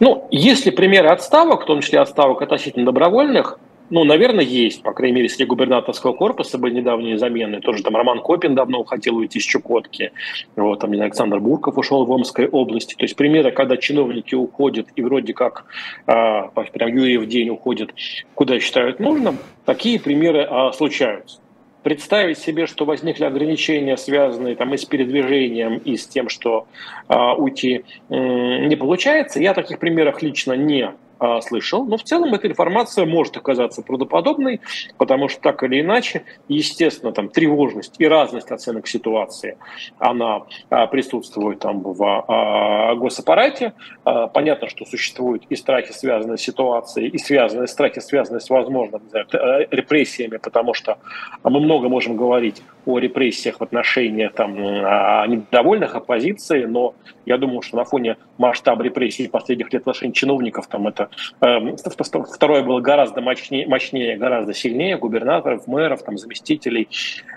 [0.00, 3.58] Ну, если примеры отставок, в том числе отставок относительно добровольных,
[3.94, 4.82] ну, наверное, есть.
[4.82, 7.60] По крайней мере, среди губернаторского корпуса были недавние замены.
[7.60, 10.10] Тоже там Роман Копин давно хотел уйти с Чукотки.
[10.56, 12.96] Вот, там, Александр Бурков ушел в Омской области.
[12.96, 15.66] То есть примеры, когда чиновники уходят и вроде как
[16.08, 17.94] а, прям Юрьев день уходит,
[18.34, 21.38] куда считают нужным, такие примеры а, случаются.
[21.84, 26.66] Представить себе, что возникли ограничения, связанные там и с передвижением, и с тем, что
[27.06, 30.90] а, уйти м- не получается, я таких примеров лично не
[31.24, 34.60] а, слышал, но в целом эта информация может оказаться правдоподобной,
[34.98, 39.56] потому что так или иначе, естественно, там тревожность и разность оценок ситуации,
[39.98, 43.72] она а, присутствует там в а, госаппарате.
[44.04, 49.26] Понятно, что существуют и страхи, связанные с ситуацией, и связанные страхи, связанные с возможными знаю,
[49.70, 50.98] репрессиями, потому что
[51.42, 57.76] мы много можем говорить о репрессиях в отношении там, недовольных оппозиции, но я думаю, что
[57.76, 63.66] на фоне масштаба репрессий последних лет в отношении чиновников там это второе было гораздо мощнее,
[63.66, 66.88] мощнее, гораздо сильнее губернаторов, мэров, там, заместителей,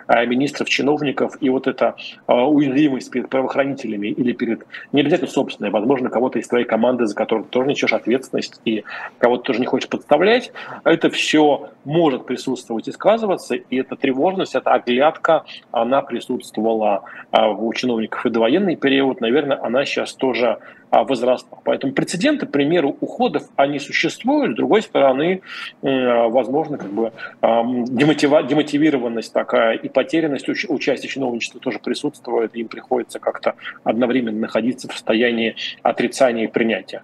[0.08, 1.38] э, министров, чиновников.
[1.42, 1.96] И вот эта
[2.28, 7.16] э, уязвимость перед правоохранителями или перед, не обязательно собственной, возможно, кого-то из твоей команды, за
[7.16, 8.84] которого ты тоже несешь ответственность и
[9.20, 10.52] кого-то тоже не хочешь подставлять,
[10.84, 13.56] это все может присутствовать и сказываться.
[13.56, 19.22] И эта тревожность, эта оглядка, она присутствовала э, у чиновников и довоенный период.
[19.22, 20.60] Наверное, она сейчас тоже
[20.90, 21.60] а, возрастах.
[21.64, 24.54] Поэтому прецеденты, к примеру, уходов, они существуют.
[24.54, 25.42] С другой стороны,
[25.82, 32.56] возможно, как бы демотивированность такая и потерянность участия чиновничества тоже присутствует.
[32.56, 37.04] Им приходится как-то одновременно находиться в состоянии отрицания и принятия.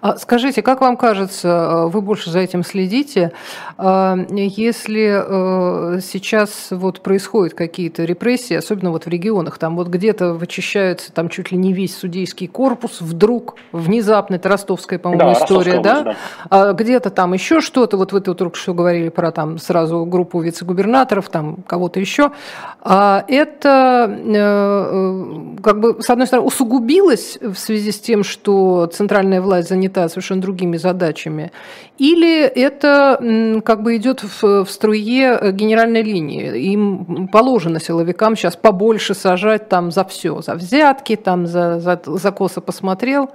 [0.00, 3.32] А скажите, как вам кажется, э, вы больше за этим следите,
[3.76, 10.34] а, если э, сейчас вот происходят какие-то репрессии, особенно вот в регионах, там вот где-то
[10.34, 15.80] вычищается там чуть ли не весь судейский корпус, вдруг, внезапно, это ростовская, по-моему, да, история,
[15.80, 16.02] да?
[16.02, 16.16] да?
[16.48, 20.40] А где-то там еще что-то, вот вы тут только что говорили про там сразу группу
[20.40, 22.32] вице-губернаторов, там кого-то еще.
[22.80, 29.40] А это э, как бы, с одной стороны, усугубилось в связи с тем, что центральная
[29.40, 31.52] власть занята совершенно другими задачами,
[31.98, 36.72] или это как бы идет в, в струе генеральной линии?
[36.72, 42.32] Им положено силовикам сейчас побольше сажать там за все, за взятки, там за, за, за
[42.32, 43.30] косо посмотрел,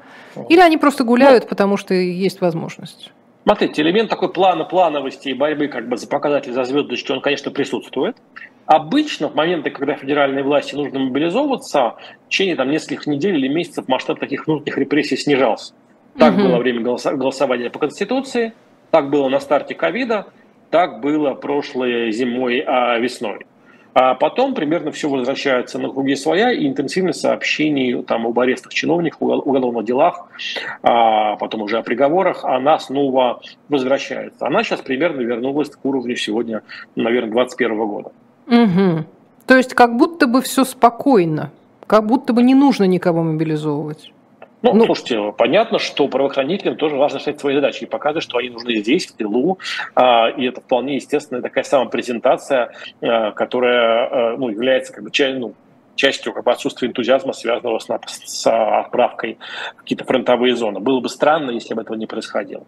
[0.49, 3.11] или они просто гуляют, ну, потому что есть возможность?
[3.43, 7.51] Смотрите, элемент такой плана плановости и борьбы как бы за показатель, за звездочки, он, конечно,
[7.51, 8.17] присутствует.
[8.65, 13.87] Обычно в моменты, когда федеральной власти нужно мобилизовываться, в течение там, нескольких недель или месяцев
[13.87, 15.73] масштаб таких внутренних репрессий снижался.
[16.17, 16.43] Так угу.
[16.43, 18.53] было время голосования по Конституции,
[18.91, 20.27] так было на старте ковида,
[20.69, 23.45] так было прошлой зимой, а весной.
[23.93, 29.21] А потом примерно все возвращается на круги своя, и интенсивность сообщений там, об арестах чиновников,
[29.21, 30.27] уголовных делах,
[30.83, 34.47] а потом уже о приговорах, она снова возвращается.
[34.47, 36.61] Она сейчас примерно вернулась к уровню сегодня,
[36.97, 38.11] наверное, 2021 года.
[38.47, 39.05] Угу.
[39.47, 41.51] То есть как будто бы все спокойно,
[41.87, 44.11] как будто бы не нужно никого мобилизовывать.
[44.65, 48.49] Ну, ну, слушайте, понятно, что правоохранителям тоже важно решать свои задачи и показывать, что они
[48.49, 49.59] нужны здесь, в тылу,
[49.93, 55.53] а, и это вполне естественная такая самопрезентация, а, которая а, ну, является как бы ну,
[55.95, 57.87] частью как бы, отсутствия энтузиазма, связанного с,
[58.25, 59.37] с отправкой
[59.75, 60.79] в какие-то фронтовые зоны.
[60.79, 62.65] Было бы странно, если бы этого не происходило.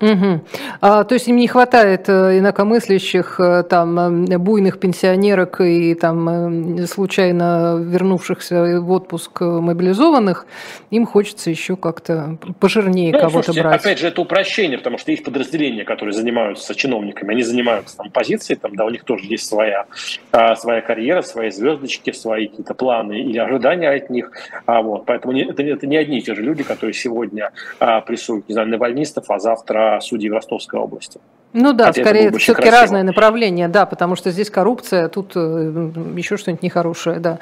[0.00, 0.40] Угу.
[0.80, 6.86] А, то есть им не хватает э, инакомыслящих, э, там, э, буйных пенсионерок и там
[6.86, 10.46] случайно вернувшихся в отпуск мобилизованных,
[10.90, 13.80] им хочется еще как-то пожирнее ну, кого-то брать.
[13.80, 18.58] Опять же, это упрощение, потому что есть подразделения, которые занимаются чиновниками, они занимаются там позицией,
[18.58, 19.84] там, да, у них тоже есть своя,
[20.32, 24.32] а, своя карьера, свои звездочки, свои какие-то планы или ожидания от них.
[24.64, 28.48] А, вот, поэтому это, это не одни и те же люди, которые сегодня а, прессуют,
[28.48, 31.20] не знаю, навальнистов, а завтра судей в Ростовской области.
[31.52, 35.90] Ну да, Хотя скорее, это, все-таки разное направление, да, потому что здесь коррупция, тут э,
[36.16, 37.40] еще что-нибудь нехорошее, да.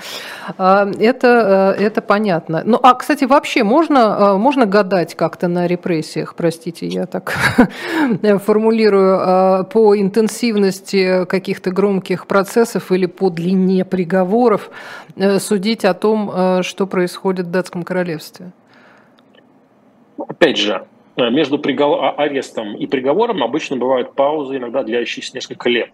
[0.57, 2.63] А, это, э, это понятно.
[2.65, 7.35] Ну, а, кстати, вообще можно, э, можно гадать как-то на репрессиях, простите, я так
[8.47, 14.71] формулирую, а, по интенсивности каких-то громких процессов или по длине приговоров
[15.39, 18.53] судить о том, что происходит в датском королевстве?
[20.17, 20.87] Опять же,
[21.19, 25.91] между приговор, арестом и приговором обычно бывают паузы, иногда длящиеся несколько лет.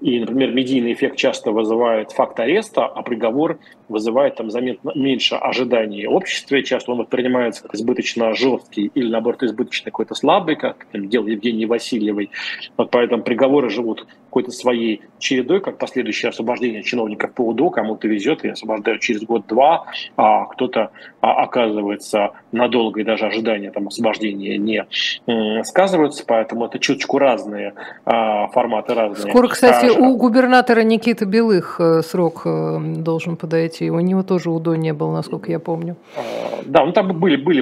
[0.00, 6.06] И, например, медийный эффект часто вызывает факт ареста, а приговор вызывает там заметно меньше ожиданий
[6.06, 6.62] общества.
[6.62, 11.66] Часто он воспринимается как избыточно жесткий или, наоборот, избыточно какой-то слабый, как там, делал Евгений
[11.66, 12.30] Васильевой.
[12.76, 18.44] Вот поэтому приговоры живут какой-то своей чередой, как последующее освобождение чиновников по УДО, кому-то везет
[18.44, 20.90] и освобождают через год-два, а кто-то
[21.22, 24.84] а, оказывается надолго, и даже ожидания там, освобождения не
[25.26, 27.72] м, сказываются, поэтому это чуточку разные
[28.04, 29.30] а, форматы разные.
[29.30, 34.50] Скоро, кстати, а, у губернатора Никиты Белых э, срок э, должен подойти, у него тоже
[34.50, 35.96] УДО не было, насколько я помню.
[36.16, 36.20] А,
[36.64, 37.60] да, ну там были, были,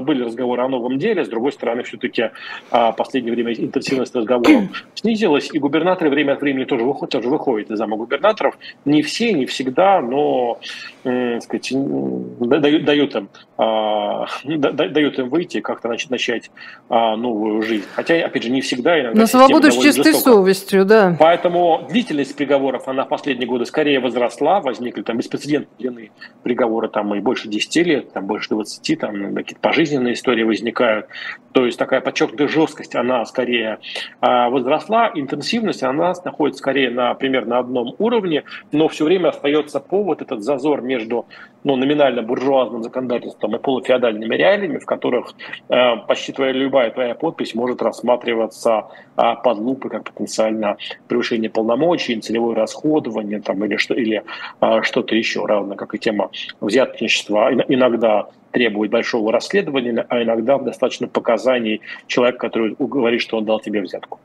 [0.00, 2.30] были разговоры о новом деле, с другой стороны, все-таки
[2.70, 7.70] в последнее время интенсивность разговоров снизилась, и губернаторы время от времени тоже выходят, тоже выходят
[7.70, 8.58] из зама губернаторов.
[8.84, 10.58] Не все, не всегда, но
[11.02, 16.50] сказать, дают, дают, им, э, дают им выйти, как-то начать, начать
[16.88, 17.84] новую жизнь.
[17.94, 19.00] Хотя, опять же, не всегда.
[19.00, 20.36] Иногда На свободу с чистой жестоко.
[20.36, 21.16] совестью, да.
[21.18, 26.10] Поэтому длительность приговоров, она в последние годы скорее возросла, возникли там беспрецедентные длины
[26.42, 31.06] приговоры, там и больше 10 лет, там больше 20, там какие-то пожизненные истории возникают.
[31.52, 33.78] То есть такая подчеркнутая жесткость, она скорее
[34.20, 40.20] э, возросла, интенсивность, она находится скорее на примерно одном уровне, но все время остается повод,
[40.20, 41.26] этот зазор между
[41.64, 45.34] ну, номинально буржуазным законодательством и полуфеодальными реалиями, в которых
[45.68, 48.84] э, почти твоя любая твоя подпись может рассматриваться
[49.16, 50.76] э, под лупой как потенциально
[51.08, 54.22] превышение полномочий, целевое расходование там, или, что, или
[54.60, 56.30] э, что-то еще, равно как и тема
[56.60, 57.52] взяточничества.
[57.68, 63.82] Иногда требует большого расследования, а иногда достаточно показаний человека, который говорит, что он дал тебе
[63.82, 64.18] взятку.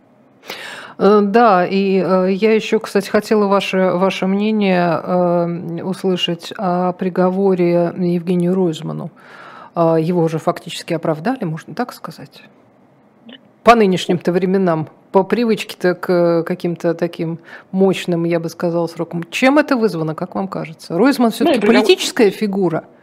[0.97, 7.93] Э, да, и э, я еще, кстати, хотела ваше, ваше мнение э, услышать о приговоре
[7.97, 9.11] Евгению Ройзману.
[9.73, 12.43] Его же фактически оправдали, можно так сказать?
[13.63, 17.39] По нынешним-то временам, по привычке-то к каким-то таким
[17.71, 19.23] мощным, я бы сказала, срокам.
[19.29, 20.97] Чем это вызвано, как вам кажется?
[20.97, 22.85] Ройзман все-таки ну, политическая фигура–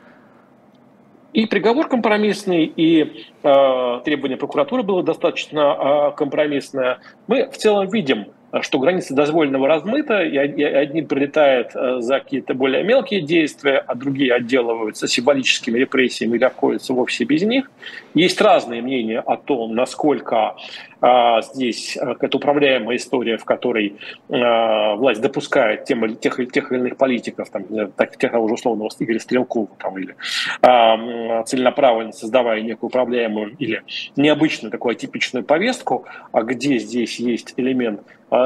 [1.39, 7.01] и приговор компромиссный, и э, требование прокуратуры было достаточно э, компромиссное.
[7.27, 8.29] Мы в целом видим,
[8.63, 14.33] что граница дозволенного размыта, и одни прилетают э, за какие-то более мелкие действия, а другие
[14.35, 17.71] отделываются символическими репрессиями или обходятся вовсе без них.
[18.15, 20.57] Есть разные мнения о том, насколько
[21.01, 23.97] а, здесь какая-то управляемая история, в которой
[24.29, 27.65] а, власть допускает тем, тех, тех или иных политиков, там,
[27.97, 30.17] так, тех того же условного Игоря Стрелкова там, или
[30.63, 33.83] а, целенаправленно создавая некую управляемую или
[34.17, 38.01] необычную такую атипичную повестку, а где здесь есть элемент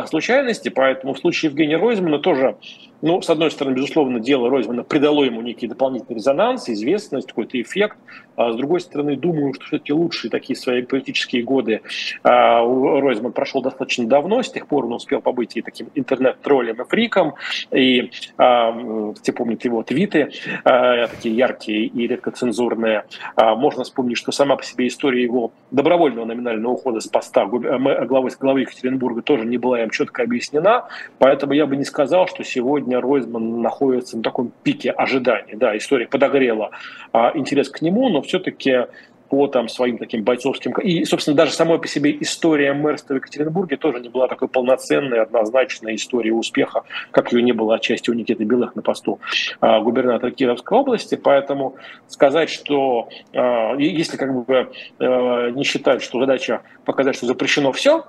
[0.07, 2.57] случайности, поэтому в случае Евгения Ройзмана тоже
[3.03, 7.99] ну, с одной стороны, безусловно, дело Ройзмана придало ему некий дополнительный резонанс, известность, какой-то эффект.
[8.37, 11.83] А с другой стороны, думаю, что все-таки лучшие такие свои политические годы
[12.23, 14.43] а, Ройзман прошел достаточно давно.
[14.43, 17.35] С тех пор он успел побыть и таким интернет-троллем и фриком.
[17.73, 18.73] И а,
[19.21, 20.31] все помнят его твиты,
[20.65, 23.05] а, такие яркие и редко цензурные.
[23.35, 28.31] А, можно вспомнить, что сама по себе история его добровольного номинального ухода с поста главы,
[28.39, 30.87] главы Екатеринбурга тоже не была им четко объяснена.
[31.19, 35.55] Поэтому я бы не сказал, что сегодня сегодня Ройзман находится на таком пике ожиданий.
[35.55, 36.71] Да, история подогрела
[37.13, 38.87] а, интерес к нему, но все-таки
[39.29, 40.73] по там, своим таким бойцовским...
[40.73, 45.23] И, собственно, даже самой по себе история мэрства в Екатеринбурге тоже не была такой полноценной,
[45.23, 49.21] однозначной историей успеха, как ее не было отчасти у Никиты Белых на посту
[49.61, 51.15] а, губернатора Кировской области.
[51.15, 51.77] Поэтому
[52.09, 58.05] сказать, что а, если как бы а, не считать, что задача показать, что запрещено все,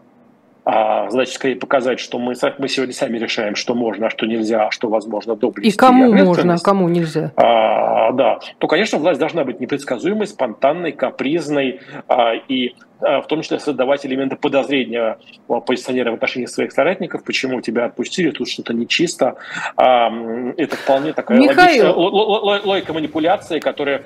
[0.66, 4.68] а, значит, скорее показать, что мы, мы сегодня сами решаем, что можно, а что нельзя,
[4.68, 5.74] а что возможно доблести.
[5.74, 7.32] И кому и можно, а кому нельзя.
[7.36, 13.42] А, да, то, конечно, власть должна быть непредсказуемой, спонтанной, капризной а, и а, в том
[13.42, 15.18] числе создавать элементы подозрения
[15.50, 19.36] у оппозиционера в отношении своих соратников, почему тебя отпустили, тут что-то нечисто.
[19.76, 20.10] А,
[20.56, 22.00] это вполне такая Михаил...
[22.00, 24.06] логичная, логика манипуляции, которая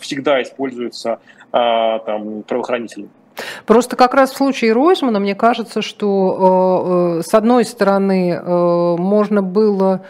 [0.00, 1.18] всегда используется
[1.50, 3.10] там, правоохранителями.
[3.66, 8.96] Просто как раз в случае Ройзмана мне кажется, что э, э, с одной стороны э,
[8.98, 10.02] можно было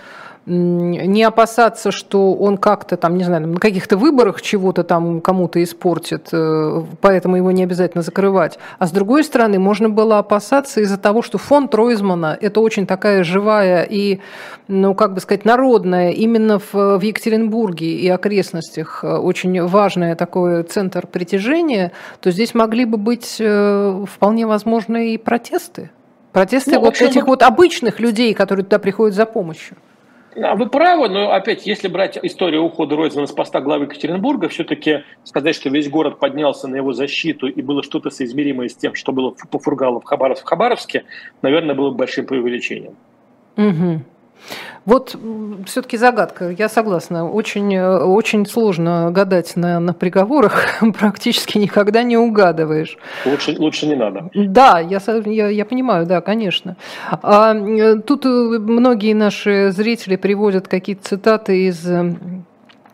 [0.49, 6.29] не опасаться, что он как-то там, не знаю, на каких-то выборах чего-то там кому-то испортит,
[6.33, 8.59] э, поэтому его не обязательно закрывать.
[8.79, 13.25] А с другой стороны, можно было опасаться из-за того, что фонд Ройзмана– это очень такая
[13.25, 14.21] живая и,
[14.69, 20.63] ну, как бы сказать, народная, именно в, в Екатеринбурге и окрестностях э, очень важный такой
[20.63, 25.91] центр притяжения, то здесь могли бы быть э, вполне возможны и протесты.
[26.33, 29.77] Протесты ну, вот этих вот обычных людей, которые туда приходят за помощью.
[30.43, 35.05] А вы правы, но опять, если брать историю ухода Ройзена с поста главы Екатеринбурга, все-таки
[35.25, 39.13] сказать, что весь город поднялся на его защиту и было что-то соизмеримое с тем, что
[39.13, 41.05] было по Фургалу в, Хабаровск, в Хабаровске,
[41.43, 42.97] наверное, было бы большим преувеличением.
[43.57, 44.03] Угу.
[44.85, 45.17] Вот
[45.67, 47.29] все-таки загадка, я согласна.
[47.29, 52.97] Очень, э, очень сложно гадать на, на приговорах, практически никогда не угадываешь.
[53.27, 54.31] Лучше, лучше не надо.
[54.35, 56.77] Да, я, я, я понимаю, да, конечно.
[57.11, 61.87] А, э, тут э, многие наши зрители приводят какие-то цитаты из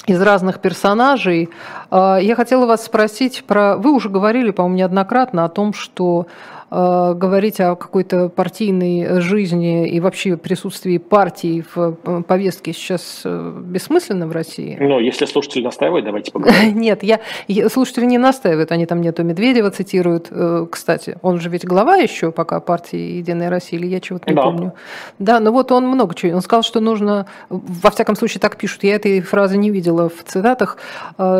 [0.06, 1.48] из разных персонажей.
[1.90, 3.76] А, я хотела вас спросить про...
[3.76, 6.26] Вы уже говорили, по-моему, неоднократно о том, что
[6.74, 14.26] говорить о какой-то партийной жизни и вообще присутствии партии в э, повестке сейчас э, бессмысленно
[14.26, 14.76] в России?
[14.80, 16.74] Ну, если слушатели настаивают, давайте поговорим.
[16.80, 17.20] Нет, я,
[17.68, 20.30] слушатели не настаивают, они там нету Медведева цитируют,
[20.70, 21.16] кстати.
[21.22, 24.42] Он же ведь глава еще пока партии «Единая Россия», или я чего-то не да.
[24.42, 24.72] помню.
[25.18, 26.34] Да, но вот он много чего.
[26.34, 30.24] Он сказал, что нужно, во всяком случае так пишут, я этой фразы не видела в
[30.24, 30.78] цитатах,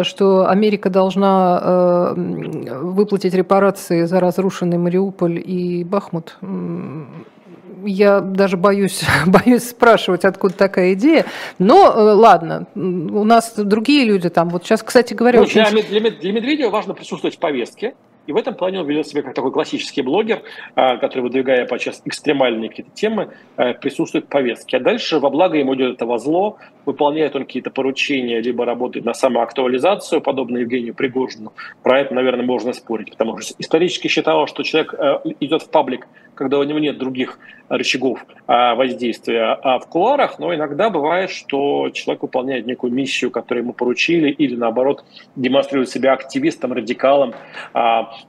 [0.02, 6.36] что Америка должна выплатить репарации за разрушенный Мариуполь Мариуполь и Бахмут.
[7.84, 11.26] Я даже боюсь, боюсь спрашивать, откуда такая идея.
[11.58, 14.48] Но э, ладно, у нас другие люди там.
[14.48, 15.64] Вот сейчас, кстати говоря, ну, очень...
[15.64, 17.94] для, для, для Медведева важно присутствовать в повестке.
[18.26, 20.42] И в этом плане он ведет себя как такой классический блогер,
[20.74, 24.78] а, который, выдвигая подчас экстремальные какие-то темы, а, присутствует в повестке.
[24.78, 29.14] А дальше во благо ему идет это зло, выполняет он какие-то поручения, либо работает на
[29.14, 31.52] самоактуализацию, подобно Евгению Пригожину.
[31.82, 36.06] Про это, наверное, можно спорить, потому что исторически считалось, что человек э, идет в паблик,
[36.34, 42.22] когда у него нет других рычагов а, воздействия в кулуарах, но иногда бывает, что человек
[42.22, 45.04] выполняет некую миссию, которую ему поручили, или наоборот
[45.36, 47.34] демонстрирует себя активистом, радикалом,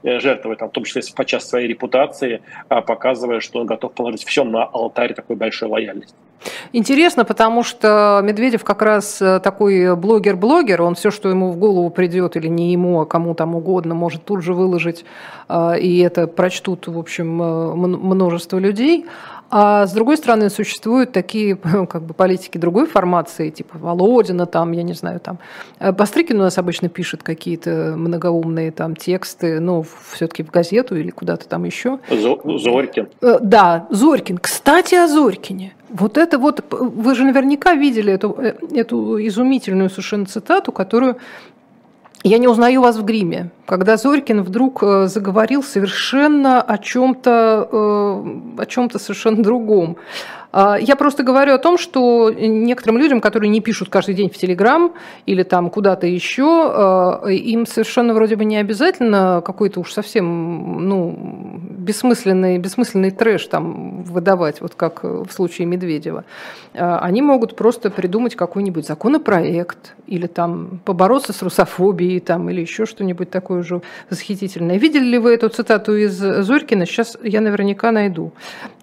[0.04, 4.44] жертвовать, там, в том числе подчас своей репутации, а, показывая, что он готов положить все
[4.44, 6.16] на алтарь такой большой лояльности.
[6.74, 11.90] Интересно, потому что Медведев как раз э, такой блогер-блогер, он все, что ему в голову
[11.90, 15.06] придет, или не ему, а кому там угодно, может тут же выложить,
[15.50, 19.06] э, и это прочтут, в общем, множество людей.
[19.50, 21.56] А с другой стороны, существуют такие
[21.90, 25.40] как бы, политики другой формации, типа Володина, там, я не знаю, там.
[25.80, 31.10] Э, Бастрыкин у нас обычно пишет какие-то многоумные там тексты, но все-таки в газету или
[31.10, 32.00] куда-то там еще.
[32.10, 33.10] Зорькин.
[33.22, 34.38] Э, да, Зорькин.
[34.38, 35.74] Кстати, о Зорькине.
[35.90, 41.18] Вот это вот, вы же наверняка видели эту, э, эту изумительную совершенно цитату, которую
[42.28, 43.52] Я не узнаю вас в гриме.
[43.68, 49.98] Когда Зорькин вдруг э, заговорил совершенно о чем-то, э, о чем-то совершенно другом.
[50.58, 54.38] А, я просто говорю о том, что некоторым людям, которые не пишут каждый день в
[54.38, 54.94] Телеграм
[55.26, 61.60] или там куда-то еще, а, им совершенно вроде бы не обязательно какой-то уж совсем ну,
[61.60, 66.24] бессмысленный, бессмысленный трэш там выдавать, вот как в случае Медведева.
[66.74, 72.86] А, они могут просто придумать какой-нибудь законопроект или там побороться с русофобией там, или еще
[72.86, 74.78] что-нибудь такое же восхитительное.
[74.78, 76.86] Видели ли вы эту цитату из Зорькина?
[76.86, 78.32] Сейчас я наверняка найду,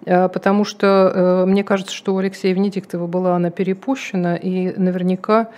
[0.05, 5.49] потому что э, кажется, что у Алексея Венедиктова была она перепущена, и наверняка,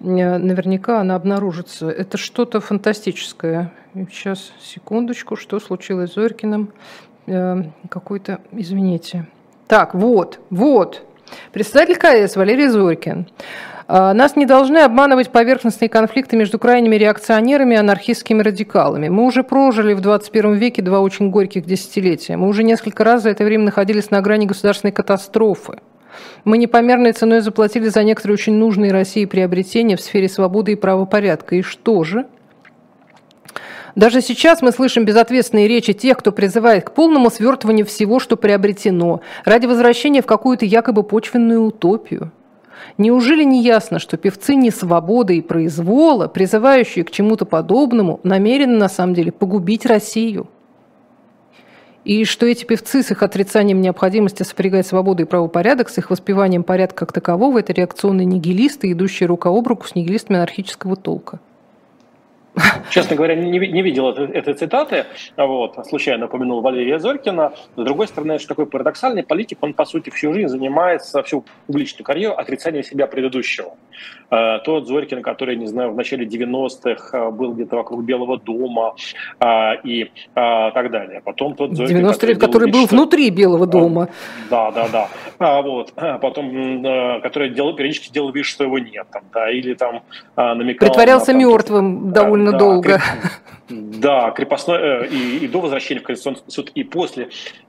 [0.00, 0.04] э,
[0.38, 1.90] наверняка она обнаружится.
[1.90, 3.72] Это что-то фантастическое.
[3.94, 6.72] Сейчас, секундочку, что случилось с Зорькиным?
[7.26, 9.26] Э, какой-то, извините.
[9.66, 11.04] Так, вот, вот.
[11.52, 13.28] Председатель КС Валерий Зорькин
[13.88, 19.08] нас не должны обманывать поверхностные конфликты между крайними реакционерами и анархистскими радикалами.
[19.08, 22.36] Мы уже прожили в 21 веке два очень горьких десятилетия.
[22.36, 25.78] Мы уже несколько раз за это время находились на грани государственной катастрофы.
[26.44, 31.56] Мы непомерной ценой заплатили за некоторые очень нужные России приобретения в сфере свободы и правопорядка.
[31.56, 32.26] И что же?
[33.94, 39.22] Даже сейчас мы слышим безответственные речи тех, кто призывает к полному свертыванию всего, что приобретено,
[39.46, 42.30] ради возвращения в какую-то якобы почвенную утопию.
[42.96, 48.88] Неужели не ясно, что певцы не свободы и произвола, призывающие к чему-то подобному, намерены на
[48.88, 50.48] самом деле погубить Россию?
[52.04, 56.62] И что эти певцы с их отрицанием необходимости сопрягать свободу и правопорядок, с их воспеванием
[56.62, 61.40] порядка как такового, это реакционные нигилисты, идущие рука об руку с нигилистами анархического толка.
[62.90, 65.06] Честно говоря, не, не видел этой, этой цитаты,
[65.36, 67.52] вот, случайно упомянул Валерия Зорькина.
[67.76, 72.04] С другой стороны, это такой парадоксальный политик, он, по сути, всю жизнь занимается, всю публичную
[72.04, 73.74] карьеру отрицанием себя предыдущего.
[74.30, 78.94] Э, тот Зорькин, который, не знаю, в начале 90-х э, был где-то вокруг Белого дома
[79.40, 81.20] э, и так далее.
[81.24, 84.08] Потом тот Зорькин, 90 лет, который, был внутри Белого дома.
[84.50, 85.08] Да, да, да.
[85.38, 85.92] А, вот.
[85.94, 86.82] Потом,
[87.22, 89.06] который делал, периодически делал вид, что его нет.
[89.12, 90.02] Там, да, или там
[90.36, 90.88] намекал...
[90.88, 93.00] Притворялся на, там, мертвым довольно довольно да, долго.
[93.68, 97.28] Да, крепостной, э, и, и до возвращения в Конституционный суд, и после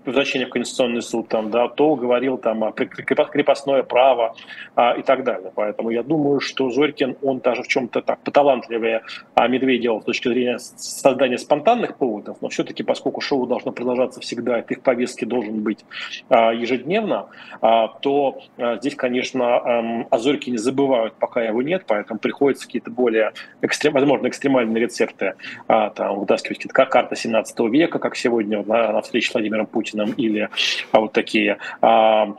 [0.09, 4.35] возвращения в Конституционный суд, там, да, то говорил там о крепостное право
[4.75, 5.51] а, и так далее.
[5.55, 9.01] Поэтому я думаю, что Зорькин, он даже в чем-то так поталантливее
[9.35, 14.59] а Медведева с точки зрения создания спонтанных поводов, но все-таки, поскольку шоу должно продолжаться всегда,
[14.59, 15.85] и их повестки должен быть
[16.29, 17.27] а, ежедневно,
[17.61, 22.91] а, то а, здесь, конечно, а, о Зорькине забывают, пока его нет, поэтому приходится какие-то
[22.91, 25.35] более, экстрем, возможно, экстремальные рецепты
[25.67, 29.98] а, там, вытаскивать как карта 17 века, как сегодня на, на встрече с Владимиром Путиным,
[30.05, 30.49] или
[30.91, 32.35] а, вот такие а,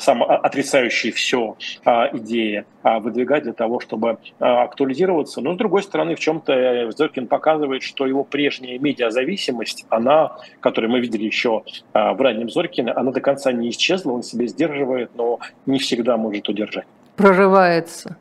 [0.00, 5.40] сам отрицающие все а, идеи а, выдвигать для того, чтобы а, актуализироваться.
[5.40, 10.90] Но, с другой стороны, в чем-то э, Зоркин показывает, что его прежняя медиазависимость, она, которую
[10.90, 11.62] мы видели еще
[11.92, 16.16] а, в раннем Зоркине, она до конца не исчезла, он себя сдерживает, но не всегда
[16.16, 16.86] может удержать.
[17.16, 18.16] Прорывается.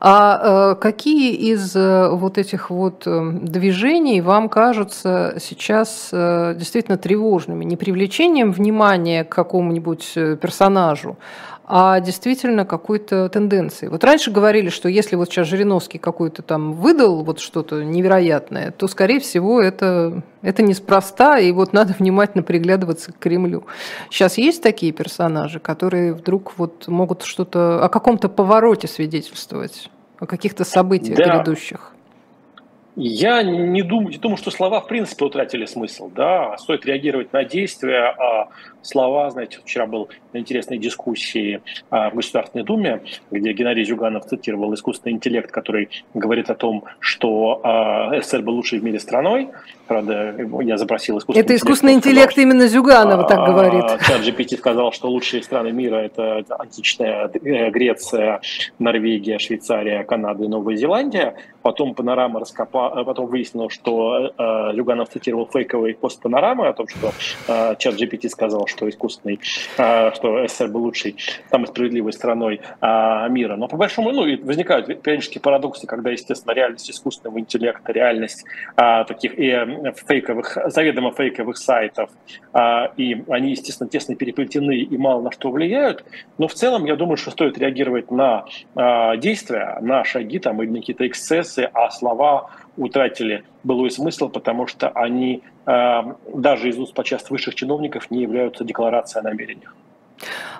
[0.00, 7.64] А э, какие из э, вот этих вот э, движений вам кажутся сейчас действительно тревожными?
[7.64, 11.16] Не привлечением внимания к какому-нибудь персонажу,
[11.66, 13.88] а действительно какой-то тенденции.
[13.88, 18.86] Вот раньше говорили, что если вот сейчас Жириновский какой-то там выдал вот что-то невероятное, то,
[18.86, 23.64] скорее всего, это, это неспроста, и вот надо внимательно приглядываться к Кремлю.
[24.10, 30.64] Сейчас есть такие персонажи, которые вдруг вот могут что-то о каком-то повороте свидетельствовать, о каких-то
[30.64, 31.24] событиях да.
[31.24, 31.93] грядущих?
[32.96, 36.10] Я не думаю, не думаю, что слова в принципе утратили смысл.
[36.14, 38.50] Да, стоит реагировать на действия, а
[38.82, 44.72] слова, знаете, вчера был на интересной дискуссии а, в Государственной Думе, где Геннадий Зюганов цитировал
[44.74, 49.48] искусственный интеллект, который говорит о том, что а, СССР был лучшей в мире страной.
[49.86, 53.84] Правда, я запросил искусственный Это искусственный интеллект, сказал, именно Зюганова так говорит.
[54.06, 58.40] Чат GPT сказал, что лучшие страны мира– это античная э, Греция,
[58.78, 61.34] Норвегия, Швейцария, Канада и Новая Зеландия.
[61.62, 66.88] Потом панорама раскопала, э, потом выяснилось, что э, Люганов цитировал фейковый пост панорамы о том,
[66.88, 67.12] что
[67.48, 69.38] э, чат GPT сказал, что искусственный,
[69.76, 71.16] э, что СССР был лучшей,
[71.50, 73.56] самой справедливой страной э, мира.
[73.56, 78.44] Но по большому, ну, и возникают периодически парадоксы, когда, естественно, реальность искусственного интеллекта, реальность
[78.76, 79.73] э, таких и э,
[80.06, 82.10] фейковых, заведомо фейковых сайтов,
[82.52, 82.58] э,
[82.96, 86.04] и они, естественно, тесно переплетены и мало на что влияют.
[86.38, 88.44] Но в целом, я думаю, что стоит реагировать на
[88.74, 94.66] э, действия, на шаги там, или на какие-то эксцессы, а слова утратили былой смысл, потому
[94.66, 96.00] что они э,
[96.34, 99.74] даже из уст подчас высших чиновников не являются декларацией о намерениях.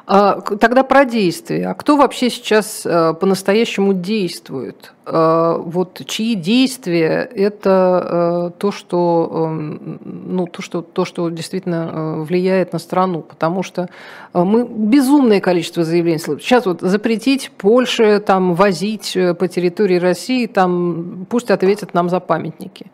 [0.06, 1.68] А, тогда про действия.
[1.68, 4.92] А кто вообще сейчас а, по-настоящему действует?
[5.06, 12.16] А, вот чьи действия– это а, то, что, а, ну, то, что, то, что действительно
[12.18, 13.22] влияет на страну?
[13.22, 13.88] Потому что
[14.34, 16.40] мы безумное количество заявлений слышим.
[16.40, 22.20] Сейчас вот запретить Польше там, возить э, по территории России, там, пусть ответят нам за
[22.20, 22.90] памятники.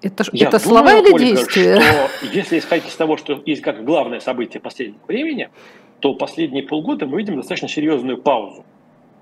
[0.00, 1.80] Это, Я это думаю, слова или Ольга, действия?
[1.80, 5.50] Что, если исходить из того, что есть как главное событие последнего времени–
[6.02, 8.64] то последние полгода мы видим достаточно серьезную паузу.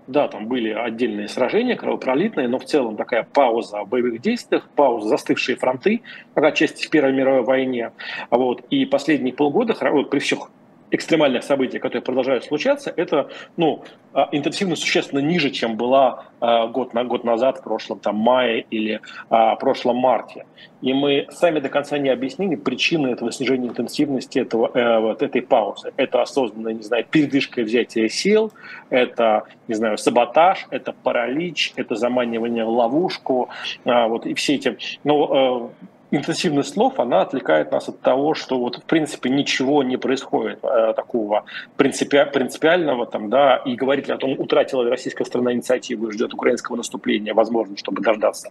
[0.07, 5.09] Да, там были отдельные сражения кровопролитные, но в целом такая пауза в боевых действиях, пауза,
[5.09, 6.01] застывшие фронты,
[6.35, 7.93] как отчасти в Первой мировой войне.
[8.31, 8.62] Вот.
[8.70, 10.51] И последние полгода, вот, при всех
[10.91, 16.95] экстремальных событий, которые продолжают случаться, это ну, а, интенсивность существенно ниже, чем была а, год,
[16.95, 20.47] на, год назад, в прошлом там, мае или а, прошлом марте.
[20.82, 25.43] И мы сами до конца не объяснили причины этого снижения интенсивности этого, э, вот этой
[25.43, 25.93] паузы.
[25.97, 28.53] Это осознанная, не знаю, передышка и взятие сил,
[28.88, 33.51] это, не знаю, саботаж, это паралич, это заманивание в ловушку,
[33.84, 34.78] э, вот, и все эти...
[35.05, 39.96] Ну, э, интенсивность слов, она отвлекает нас от того, что вот в принципе ничего не
[39.96, 41.44] происходит э, такого
[41.76, 46.34] принципи, принципиального, там, да, и говорить о том, утратила ли российская страна инициативу и ждет
[46.34, 48.50] украинского наступления, возможно, чтобы дождаться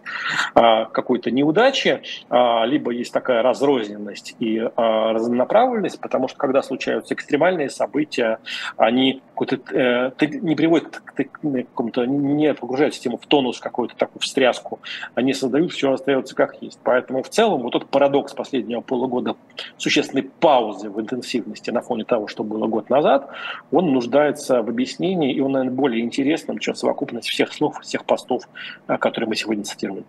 [0.54, 7.14] э, какой-то неудачи, э, либо есть такая разрозненность и э, разнонаправленность, потому что когда случаются
[7.14, 8.38] экстремальные события,
[8.76, 14.80] они э, не приводят к, к какому-то, не погружают систему в тонус какую-то такую встряску,
[15.14, 16.78] они создают, все остается как есть.
[16.82, 19.36] Поэтому в целом целом вот тот парадокс последнего полугода
[19.76, 23.28] существенной паузы в интенсивности на фоне того, что было год назад,
[23.72, 28.44] он нуждается в объяснении, и он, наверное, более интересным, чем совокупность всех слов, всех постов,
[28.88, 30.04] э, которые мы сегодня цитируем.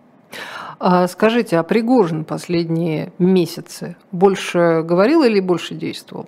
[0.78, 6.26] А скажите, а Пригожин последние месяцы больше говорил или больше действовал?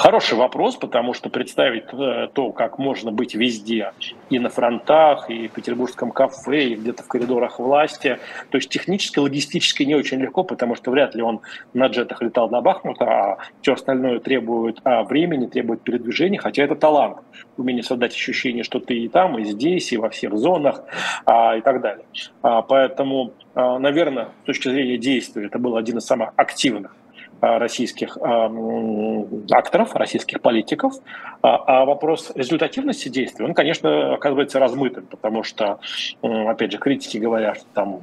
[0.00, 3.90] Хороший вопрос, потому что представить э, то, как можно быть везде,
[4.30, 8.20] и на фронтах, и в петербургском кафе, и где-то в коридорах власти,
[8.50, 11.40] то есть технически, логистически не очень легко, потому что вряд ли он
[11.74, 16.76] на джетах летал на Бахмута, а все остальное требует а, времени, требует передвижения, хотя это
[16.76, 17.18] талант,
[17.56, 20.84] умение создать ощущение, что ты и там, и здесь, и во всех зонах,
[21.26, 22.06] а, и так далее.
[22.42, 26.94] А, поэтому, наверное, с точки зрения действия, это был один из самых активных
[27.40, 30.94] российских э, акторов, российских политиков.
[31.42, 35.78] А, а вопрос результативности действий, он, конечно, оказывается размытым, потому что,
[36.22, 38.00] опять же, критики говорят, что там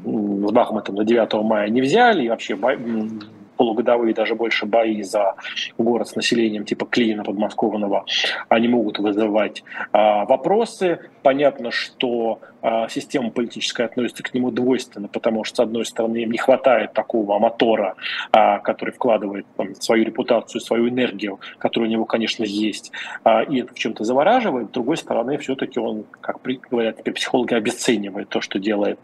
[0.48, 2.56] с Бахмутом на 9 мая не взяли, и вообще
[3.56, 5.36] полугодовые, даже больше бои за
[5.78, 8.06] город с населением типа Клина подмосковного,
[8.50, 11.00] они могут вызывать а, вопросы.
[11.26, 16.32] Понятно, что а, система политическая относится к нему двойственно, потому что, с одной стороны, им
[16.32, 17.96] не хватает такого мотора,
[18.32, 22.92] а, который вкладывает там, свою репутацию, свою энергию, которая у него, конечно, есть,
[23.24, 24.70] а, и это в чем-то завораживает.
[24.70, 29.00] С другой стороны, все-таки он, как говорят психологи, обесценивает то, что делает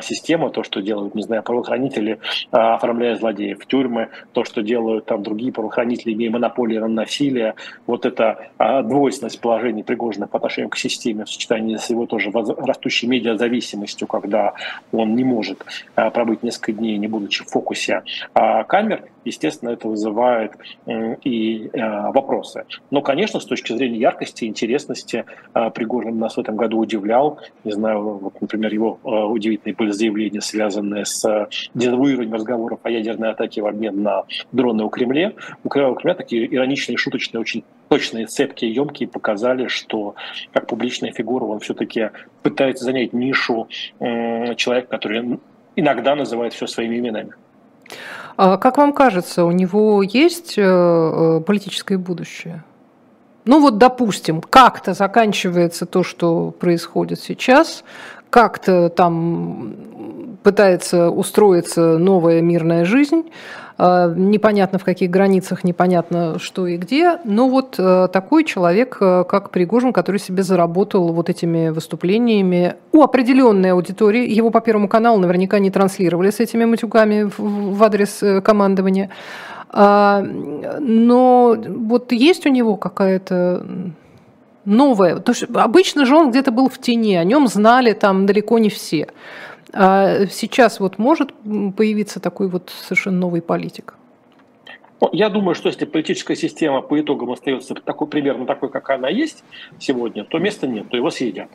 [0.00, 2.18] система, то, что делают, не знаю, правоохранители,
[2.50, 7.56] оформляя злодеев в тюрьмы, то, что делают там другие правоохранители, имея монополию на насилие,
[7.86, 13.06] вот эта двойственность положения Пригожина по отношению к системе в сочетании с его тоже растущей
[13.06, 14.54] медиазависимостью, когда
[14.92, 18.02] он не может а, пробыть несколько дней, не будучи в фокусе
[18.34, 20.52] а, камер, естественно, это вызывает
[20.86, 22.64] и вопросы.
[22.90, 27.38] Но, конечно, с точки зрения яркости, интересности, Пригожин нас в этом году удивлял.
[27.64, 33.60] Не знаю, вот, например, его удивительные были заявления, связанные с дезавуированием разговоров о ядерной атаке
[33.60, 35.34] в обмен на дроны у Кремля.
[35.62, 40.14] У Кремля такие ироничные, шуточные, очень точные, цепкие, емкие показали, что
[40.52, 42.10] как публичная фигура он все-таки
[42.42, 43.68] пытается занять нишу
[43.98, 45.40] э, человека, который
[45.76, 47.32] иногда называет все своими именами.
[48.36, 52.62] А как вам кажется, у него есть э, э, политическое будущее?
[53.44, 57.82] Ну вот, допустим, как-то заканчивается то, что происходит сейчас,
[58.30, 59.74] как-то там
[60.42, 63.30] пытается устроиться новая мирная жизнь,
[63.80, 69.22] а, непонятно в каких границах, непонятно что и где, но вот э, такой человек, э,
[69.28, 75.20] как Пригожин, который себе заработал вот этими выступлениями у определенной аудитории, его по Первому каналу
[75.20, 79.10] наверняка не транслировали с этими матюгами в адрес э, командования,
[79.70, 80.22] а,
[80.80, 83.64] но вот есть у него какая-то
[84.64, 85.16] новое.
[85.18, 88.70] То есть обычно же он где-то был в тени, о нем знали там далеко не
[88.70, 89.06] все.
[89.72, 91.32] А сейчас вот может
[91.76, 93.94] появиться такой вот совершенно новый политик?
[95.12, 99.44] Я думаю, что если политическая система по итогам остается такой, примерно такой, как она есть
[99.78, 101.48] сегодня, то места нет, то его съедят.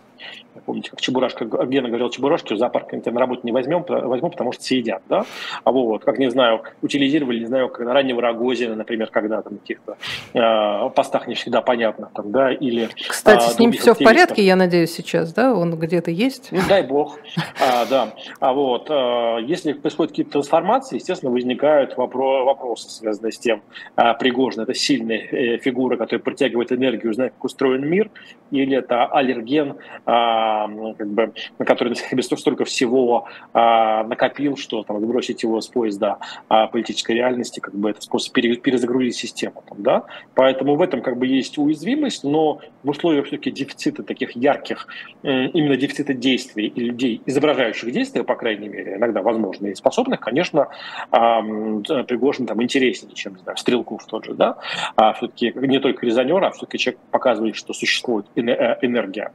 [0.65, 4.63] Помните, как Чебурашка, Гена говорил Чебурашке, зоопарк тебя на работу не возьмем, возьму, потому что
[4.63, 5.25] съедят, да?
[5.63, 9.97] А вот, как, не знаю, утилизировали, не знаю, как раннего Рогозина, например, когда там каких-то
[10.33, 12.89] э, постах не всегда понятно, там, да, или...
[13.07, 15.53] Кстати, а, с ним все в порядке, я надеюсь, сейчас, да?
[15.53, 16.49] Он где-то есть?
[16.51, 17.19] Ну, дай бог,
[17.59, 18.13] а, да.
[18.39, 23.61] А вот, а, если происходят какие-то трансформации, естественно, возникают вопро- вопросы, связанные с тем,
[23.95, 28.09] а, Пригожин– это сильная э, фигура, которая притягивает энергию, знает, как устроен мир,
[28.51, 30.12] или это аллерген, а,
[30.97, 36.17] как бы, на который себе столько всего а, накопил, что там, сбросить его с поезда
[36.49, 39.63] а, политической реальности, как бы это способ перезагрузить систему.
[39.67, 40.03] Там, да?
[40.35, 44.87] Поэтому в этом как бы есть уязвимость, но в условиях все-таки дефицита таких ярких,
[45.23, 50.67] именно дефицита действий и людей, изображающих действия, по крайней мере, иногда возможно, и способных, конечно,
[51.11, 54.57] Пригожин там интереснее, чем, не знаю, Стрелков тот же, да,
[54.95, 59.31] а все-таки не только резонер, а все-таки человек показывает, что существует Э, энергия.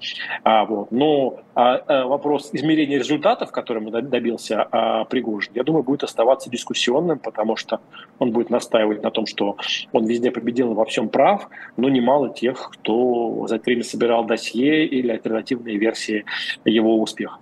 [0.68, 0.92] Вот.
[0.92, 7.18] Но а, а, вопрос измерения результатов, которым добился а, Пригожин, я думаю, будет оставаться дискуссионным,
[7.18, 7.80] потому что
[8.18, 9.56] он будет настаивать на том, что
[9.92, 11.48] он везде победил и во всем прав,
[11.78, 16.26] но немало тех, кто за это время собирал досье или альтернативные версии
[16.64, 17.38] его успеха.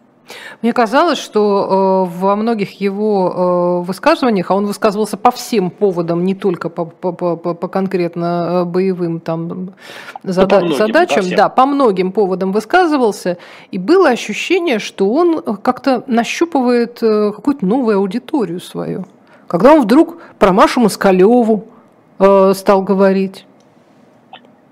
[0.62, 6.24] Мне казалось, что э, во многих его э, высказываниях, а он высказывался по всем поводам,
[6.24, 9.74] не только по, по, по, по конкретно э, боевым там,
[10.22, 13.38] зада- многим, задачам, да, по многим поводам высказывался,
[13.70, 19.04] и было ощущение, что он как-то нащупывает какую-то новую аудиторию свою.
[19.46, 21.66] Когда он вдруг про Машу Москалеву
[22.18, 23.46] э, стал говорить.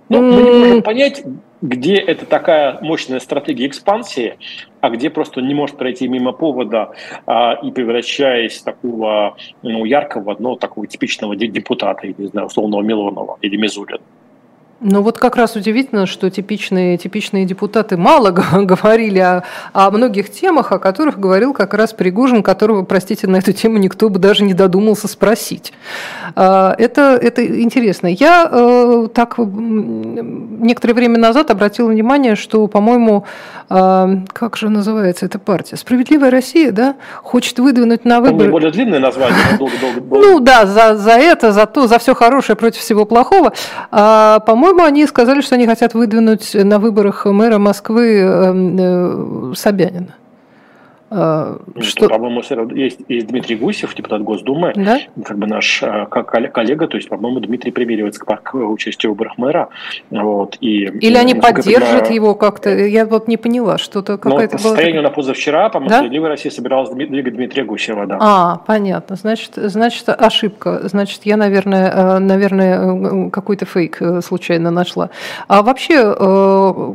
[0.09, 1.25] Ну, мы не можем понять,
[1.65, 4.37] где это такая мощная стратегия экспансии,
[4.83, 6.93] а где просто не может пройти мимо повода
[7.25, 13.57] а, и превращаясь такого ну, яркого, но такого типичного депутата, не знаю, условного Милонова или
[13.57, 14.01] Мизулина.
[14.81, 20.73] Ну вот как раз удивительно, что типичные, типичные депутаты мало говорили о, о многих темах,
[20.73, 24.53] о которых говорил как раз Пригожин, которого, простите, на эту тему никто бы даже не
[24.53, 25.73] додумался спросить.
[26.35, 28.09] А, это, это интересно.
[28.09, 33.25] Я э, так некоторое время назад обратила внимание, что, по-моему,
[33.71, 35.77] а, как же называется эта партия?
[35.77, 38.51] «Справедливая Россия», да, хочет выдвинуть на выборы...
[38.51, 39.39] более длинное название.
[39.59, 40.01] Долго-долго.
[40.11, 43.53] Ну да, за, за это, за то, за все хорошее против всего плохого.
[43.91, 49.55] А, по-моему, по-моему, они сказали, что они хотят выдвинуть на выборах мэра Москвы эм, э,
[49.55, 50.15] Собянина.
[51.17, 52.09] А, что...
[52.09, 52.43] По-моему,
[52.75, 54.99] есть, есть Дмитрий Гусев, депутат Госдумы, да?
[55.25, 59.15] как бы наш а, как коллега, то есть, по-моему, Дмитрий примеривается к, к участию в
[59.15, 59.69] выборах мэра.
[60.11, 64.19] Вот, и, Или они поддержат его как-то, я вот не поняла, что-то.
[64.25, 65.11] Ну, по состоянию была...
[65.11, 65.97] на позавчера, по-моему, да?
[65.99, 68.19] Справедливая Россия собиралась двигать Дмитрия Гусева, да.
[68.21, 75.11] А, понятно, значит, значит ошибка, значит, я, наверное, э, наверное, какой-то фейк э, случайно нашла.
[75.47, 76.95] А вообще э,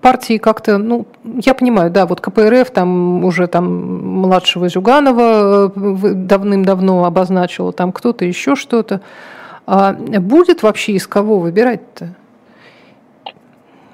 [0.00, 7.04] партии как-то, ну, я понимаю, да, вот КПРФ там уже там младшего Зюганова э, давным-давно
[7.04, 9.00] обозначила, там кто-то еще что-то.
[9.66, 12.14] А будет вообще из кого выбирать-то?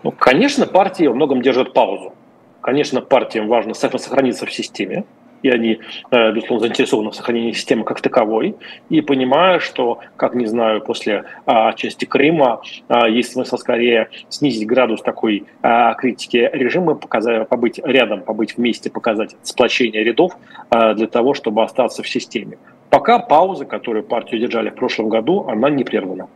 [0.02, 2.14] Ну, конечно, партии во многом держат паузу.
[2.60, 5.04] Конечно, партиям важно сохраниться в системе
[5.42, 5.80] и они,
[6.10, 8.56] э, безусловно, заинтересованы в сохранении системы как таковой,
[8.88, 14.66] и понимая, что, как не знаю, после а, части Крыма а, есть смысл скорее снизить
[14.66, 20.36] градус такой а, критики режима, показать, побыть рядом, побыть вместе, показать сплочение рядов
[20.70, 22.58] для того, чтобы остаться в системе.
[22.90, 26.28] Пока пауза, которую партию держали в прошлом году, она не прервана.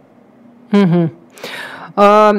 [0.73, 1.11] Угу.
[1.97, 2.33] А,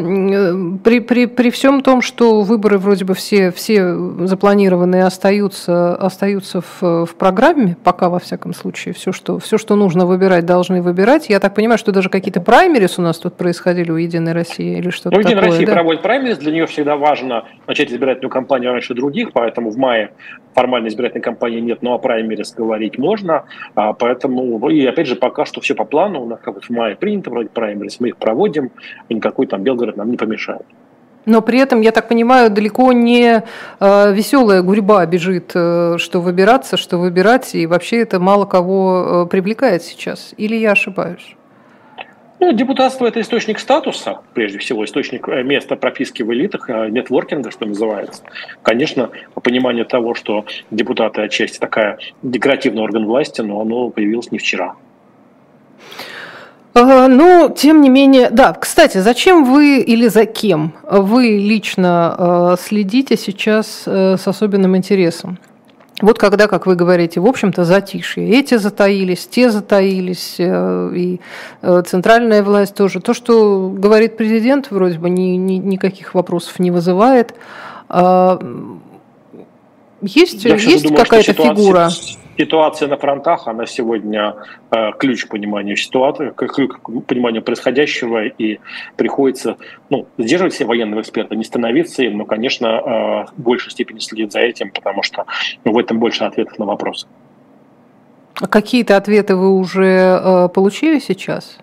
[0.84, 3.96] при, при, при всем том, что выборы вроде бы все, все
[4.26, 10.06] запланированные остаются, остаются в, в программе, пока во всяком случае, все что, все, что нужно
[10.06, 11.30] выбирать, должны выбирать.
[11.30, 14.90] Я так понимаю, что даже какие-то праймерис у нас тут происходили у «Единой России» или
[14.90, 15.74] что-то ну, «Единая такое, Россия да?
[15.74, 20.12] проводит праймерис, для нее всегда важно начать избирательную кампанию раньше других, поэтому в мае
[20.54, 23.46] формальной избирательной кампании нет, но о праймерис говорить можно,
[23.76, 26.70] а, поэтому, и опять же, пока что все по плану, у нас как бы в
[26.70, 28.72] мае принято проводить праймерис, мы их проводим,
[29.10, 30.66] никакой там Белгород нам не помешает.
[31.26, 33.44] Но при этом, я так понимаю, далеко не
[33.80, 39.30] э, веселая гурьба бежит, э, что выбираться, что выбирать, и вообще это мало кого э,
[39.30, 40.34] привлекает сейчас.
[40.38, 41.36] Или я ошибаюсь?
[42.44, 47.52] Ну, депутатство– это источник статуса, прежде всего, источник э, места прописки в элитах, э, нетворкинга,
[47.52, 48.24] что называется.
[48.64, 49.12] Конечно,
[49.44, 54.74] понимание того, что депутаты отчасти такая декоративный орган власти, но оно появилось не вчера.
[56.74, 58.54] Ну, тем не менее, да.
[58.54, 65.38] Кстати, зачем вы или за кем вы лично э, следите сейчас э, с особенным интересом?
[66.02, 68.28] Вот когда, как вы говорите, в общем-то, затишье.
[68.32, 71.20] Эти затаились, те затаились, э, и
[71.86, 73.02] центральная власть тоже.
[73.02, 77.36] То, что говорит президент, вроде бы ни, ни, никаких вопросов не вызывает.
[80.02, 81.90] Есть, есть какая-то фигура?
[81.90, 82.21] Ситуация
[82.88, 84.36] на фронтах, она сегодня
[84.72, 88.60] э, ключ к пониманию ситуации, ключ к пониманию происходящего, и
[88.96, 89.58] приходится
[89.90, 94.32] ну, сдерживать все военного эксперта, не становиться им, но, конечно, э, в большей степени следить
[94.32, 95.26] за этим, потому что
[95.64, 97.08] в этом больше ответов на вопросы.
[98.40, 101.58] А какие-то ответы вы уже э, получили сейчас?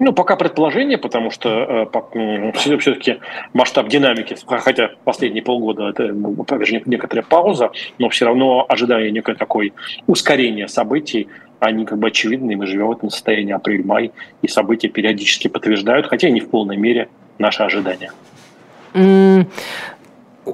[0.00, 3.18] Ну, пока предположение, потому что э, все-таки
[3.52, 6.46] масштаб динамики, хотя последние полгода это ну,
[6.86, 9.72] некоторая пауза, но все равно ожидание некое такое
[10.06, 11.28] ускорение событий,
[11.60, 16.28] они как бы очевидны, мы живем в этом состоянии апрель-май, и события периодически подтверждают, хотя
[16.28, 18.12] и не в полной мере, наши ожидания.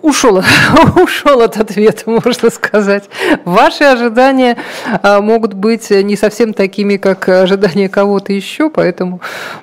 [0.03, 0.43] Ушел,
[1.03, 3.05] ушел от ответа, можно сказать.
[3.45, 4.57] Ваши ожидания
[5.03, 9.21] а, могут быть не совсем такими, как ожидания кого-то еще, поэтому...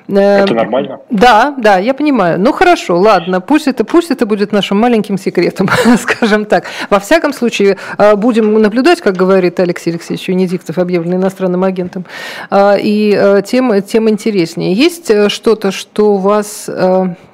[0.08, 1.00] Э, это нормально?
[1.10, 2.40] Да, да, я понимаю.
[2.40, 5.68] Ну хорошо, ладно, пусть это, пусть это будет нашим маленьким секретом,
[5.98, 6.64] скажем так.
[6.90, 12.06] Во всяком случае, а, будем наблюдать, как говорит Алексей Алексеевич Венедиктов, объявленный иностранным агентом,
[12.50, 14.72] а, и э, тем, тем интереснее.
[14.72, 16.70] Есть э, что-то, что у вас,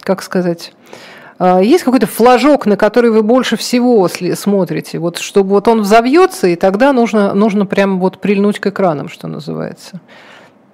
[0.03, 0.73] как сказать
[1.41, 6.57] есть какой-то флажок, на который вы больше всего смотрите, вот чтобы вот он взовьется, и
[6.57, 10.01] тогда нужно, нужно прямо вот прильнуть к экранам, что называется?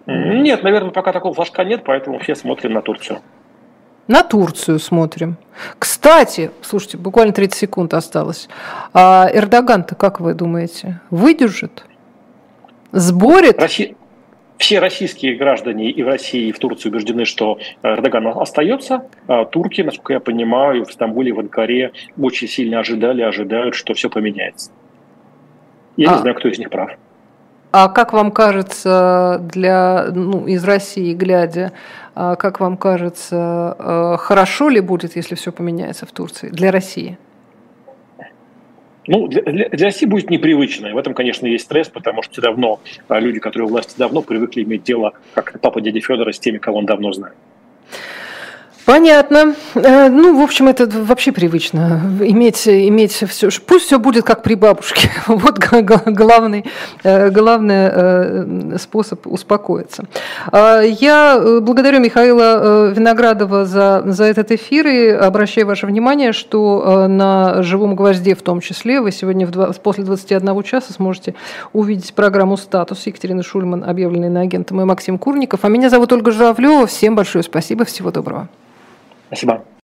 [0.06, 3.20] Нет, наверное, пока такого флажка нет, поэтому все смотрим на Турцию.
[4.06, 5.38] На Турцию смотрим.
[5.78, 8.48] Кстати, слушайте, буквально 30 секунд осталось.
[8.92, 11.84] А Эрдоган-то, как вы думаете, выдержит?
[12.92, 13.58] Сборит?
[13.58, 13.94] Россия,
[14.58, 19.06] все российские граждане и в России, и в Турции убеждены, что Эрдоган остается.
[19.26, 24.08] А турки, насколько я понимаю, в Стамбуле, в Анкаре очень сильно ожидали, ожидают, что все
[24.08, 24.70] поменяется.
[25.96, 26.90] Я а, не знаю, кто из них прав.
[27.72, 31.72] А как вам кажется, для, ну, из России глядя,
[32.14, 37.18] а как вам кажется, э, хорошо ли будет, если все поменяется в Турции для России?
[39.06, 40.86] Ну, для, для России будет непривычно.
[40.88, 44.22] И в этом, конечно, есть стресс, потому что давно а, люди, которые у власти давно,
[44.22, 47.36] привыкли иметь дело, как папа дяди Федора, с теми, кого он давно знает.
[48.84, 49.54] Понятно.
[49.74, 52.02] Э, ну, в общем, это вообще привычно.
[52.20, 53.48] Иметь, иметь все.
[53.66, 55.10] Пусть все будет как при бабушке.
[55.26, 55.58] Вот
[56.06, 56.64] главный,
[57.02, 60.04] э, главный э, способ успокоиться.
[60.52, 67.94] Я благодарю Михаила Виноградова за, за этот эфир и обращаю ваше внимание, что на «Живом
[67.96, 71.34] гвозде» в том числе вы сегодня в, после 21 часа сможете
[71.72, 75.60] увидеть программу «Статус» Екатерины Шульман, объявленной на агентом, и Максим Курников.
[75.62, 76.86] А меня зовут Ольга Журавлева.
[76.86, 77.84] Всем большое спасибо.
[77.84, 78.48] Всего доброго.
[79.34, 79.64] Спасибо.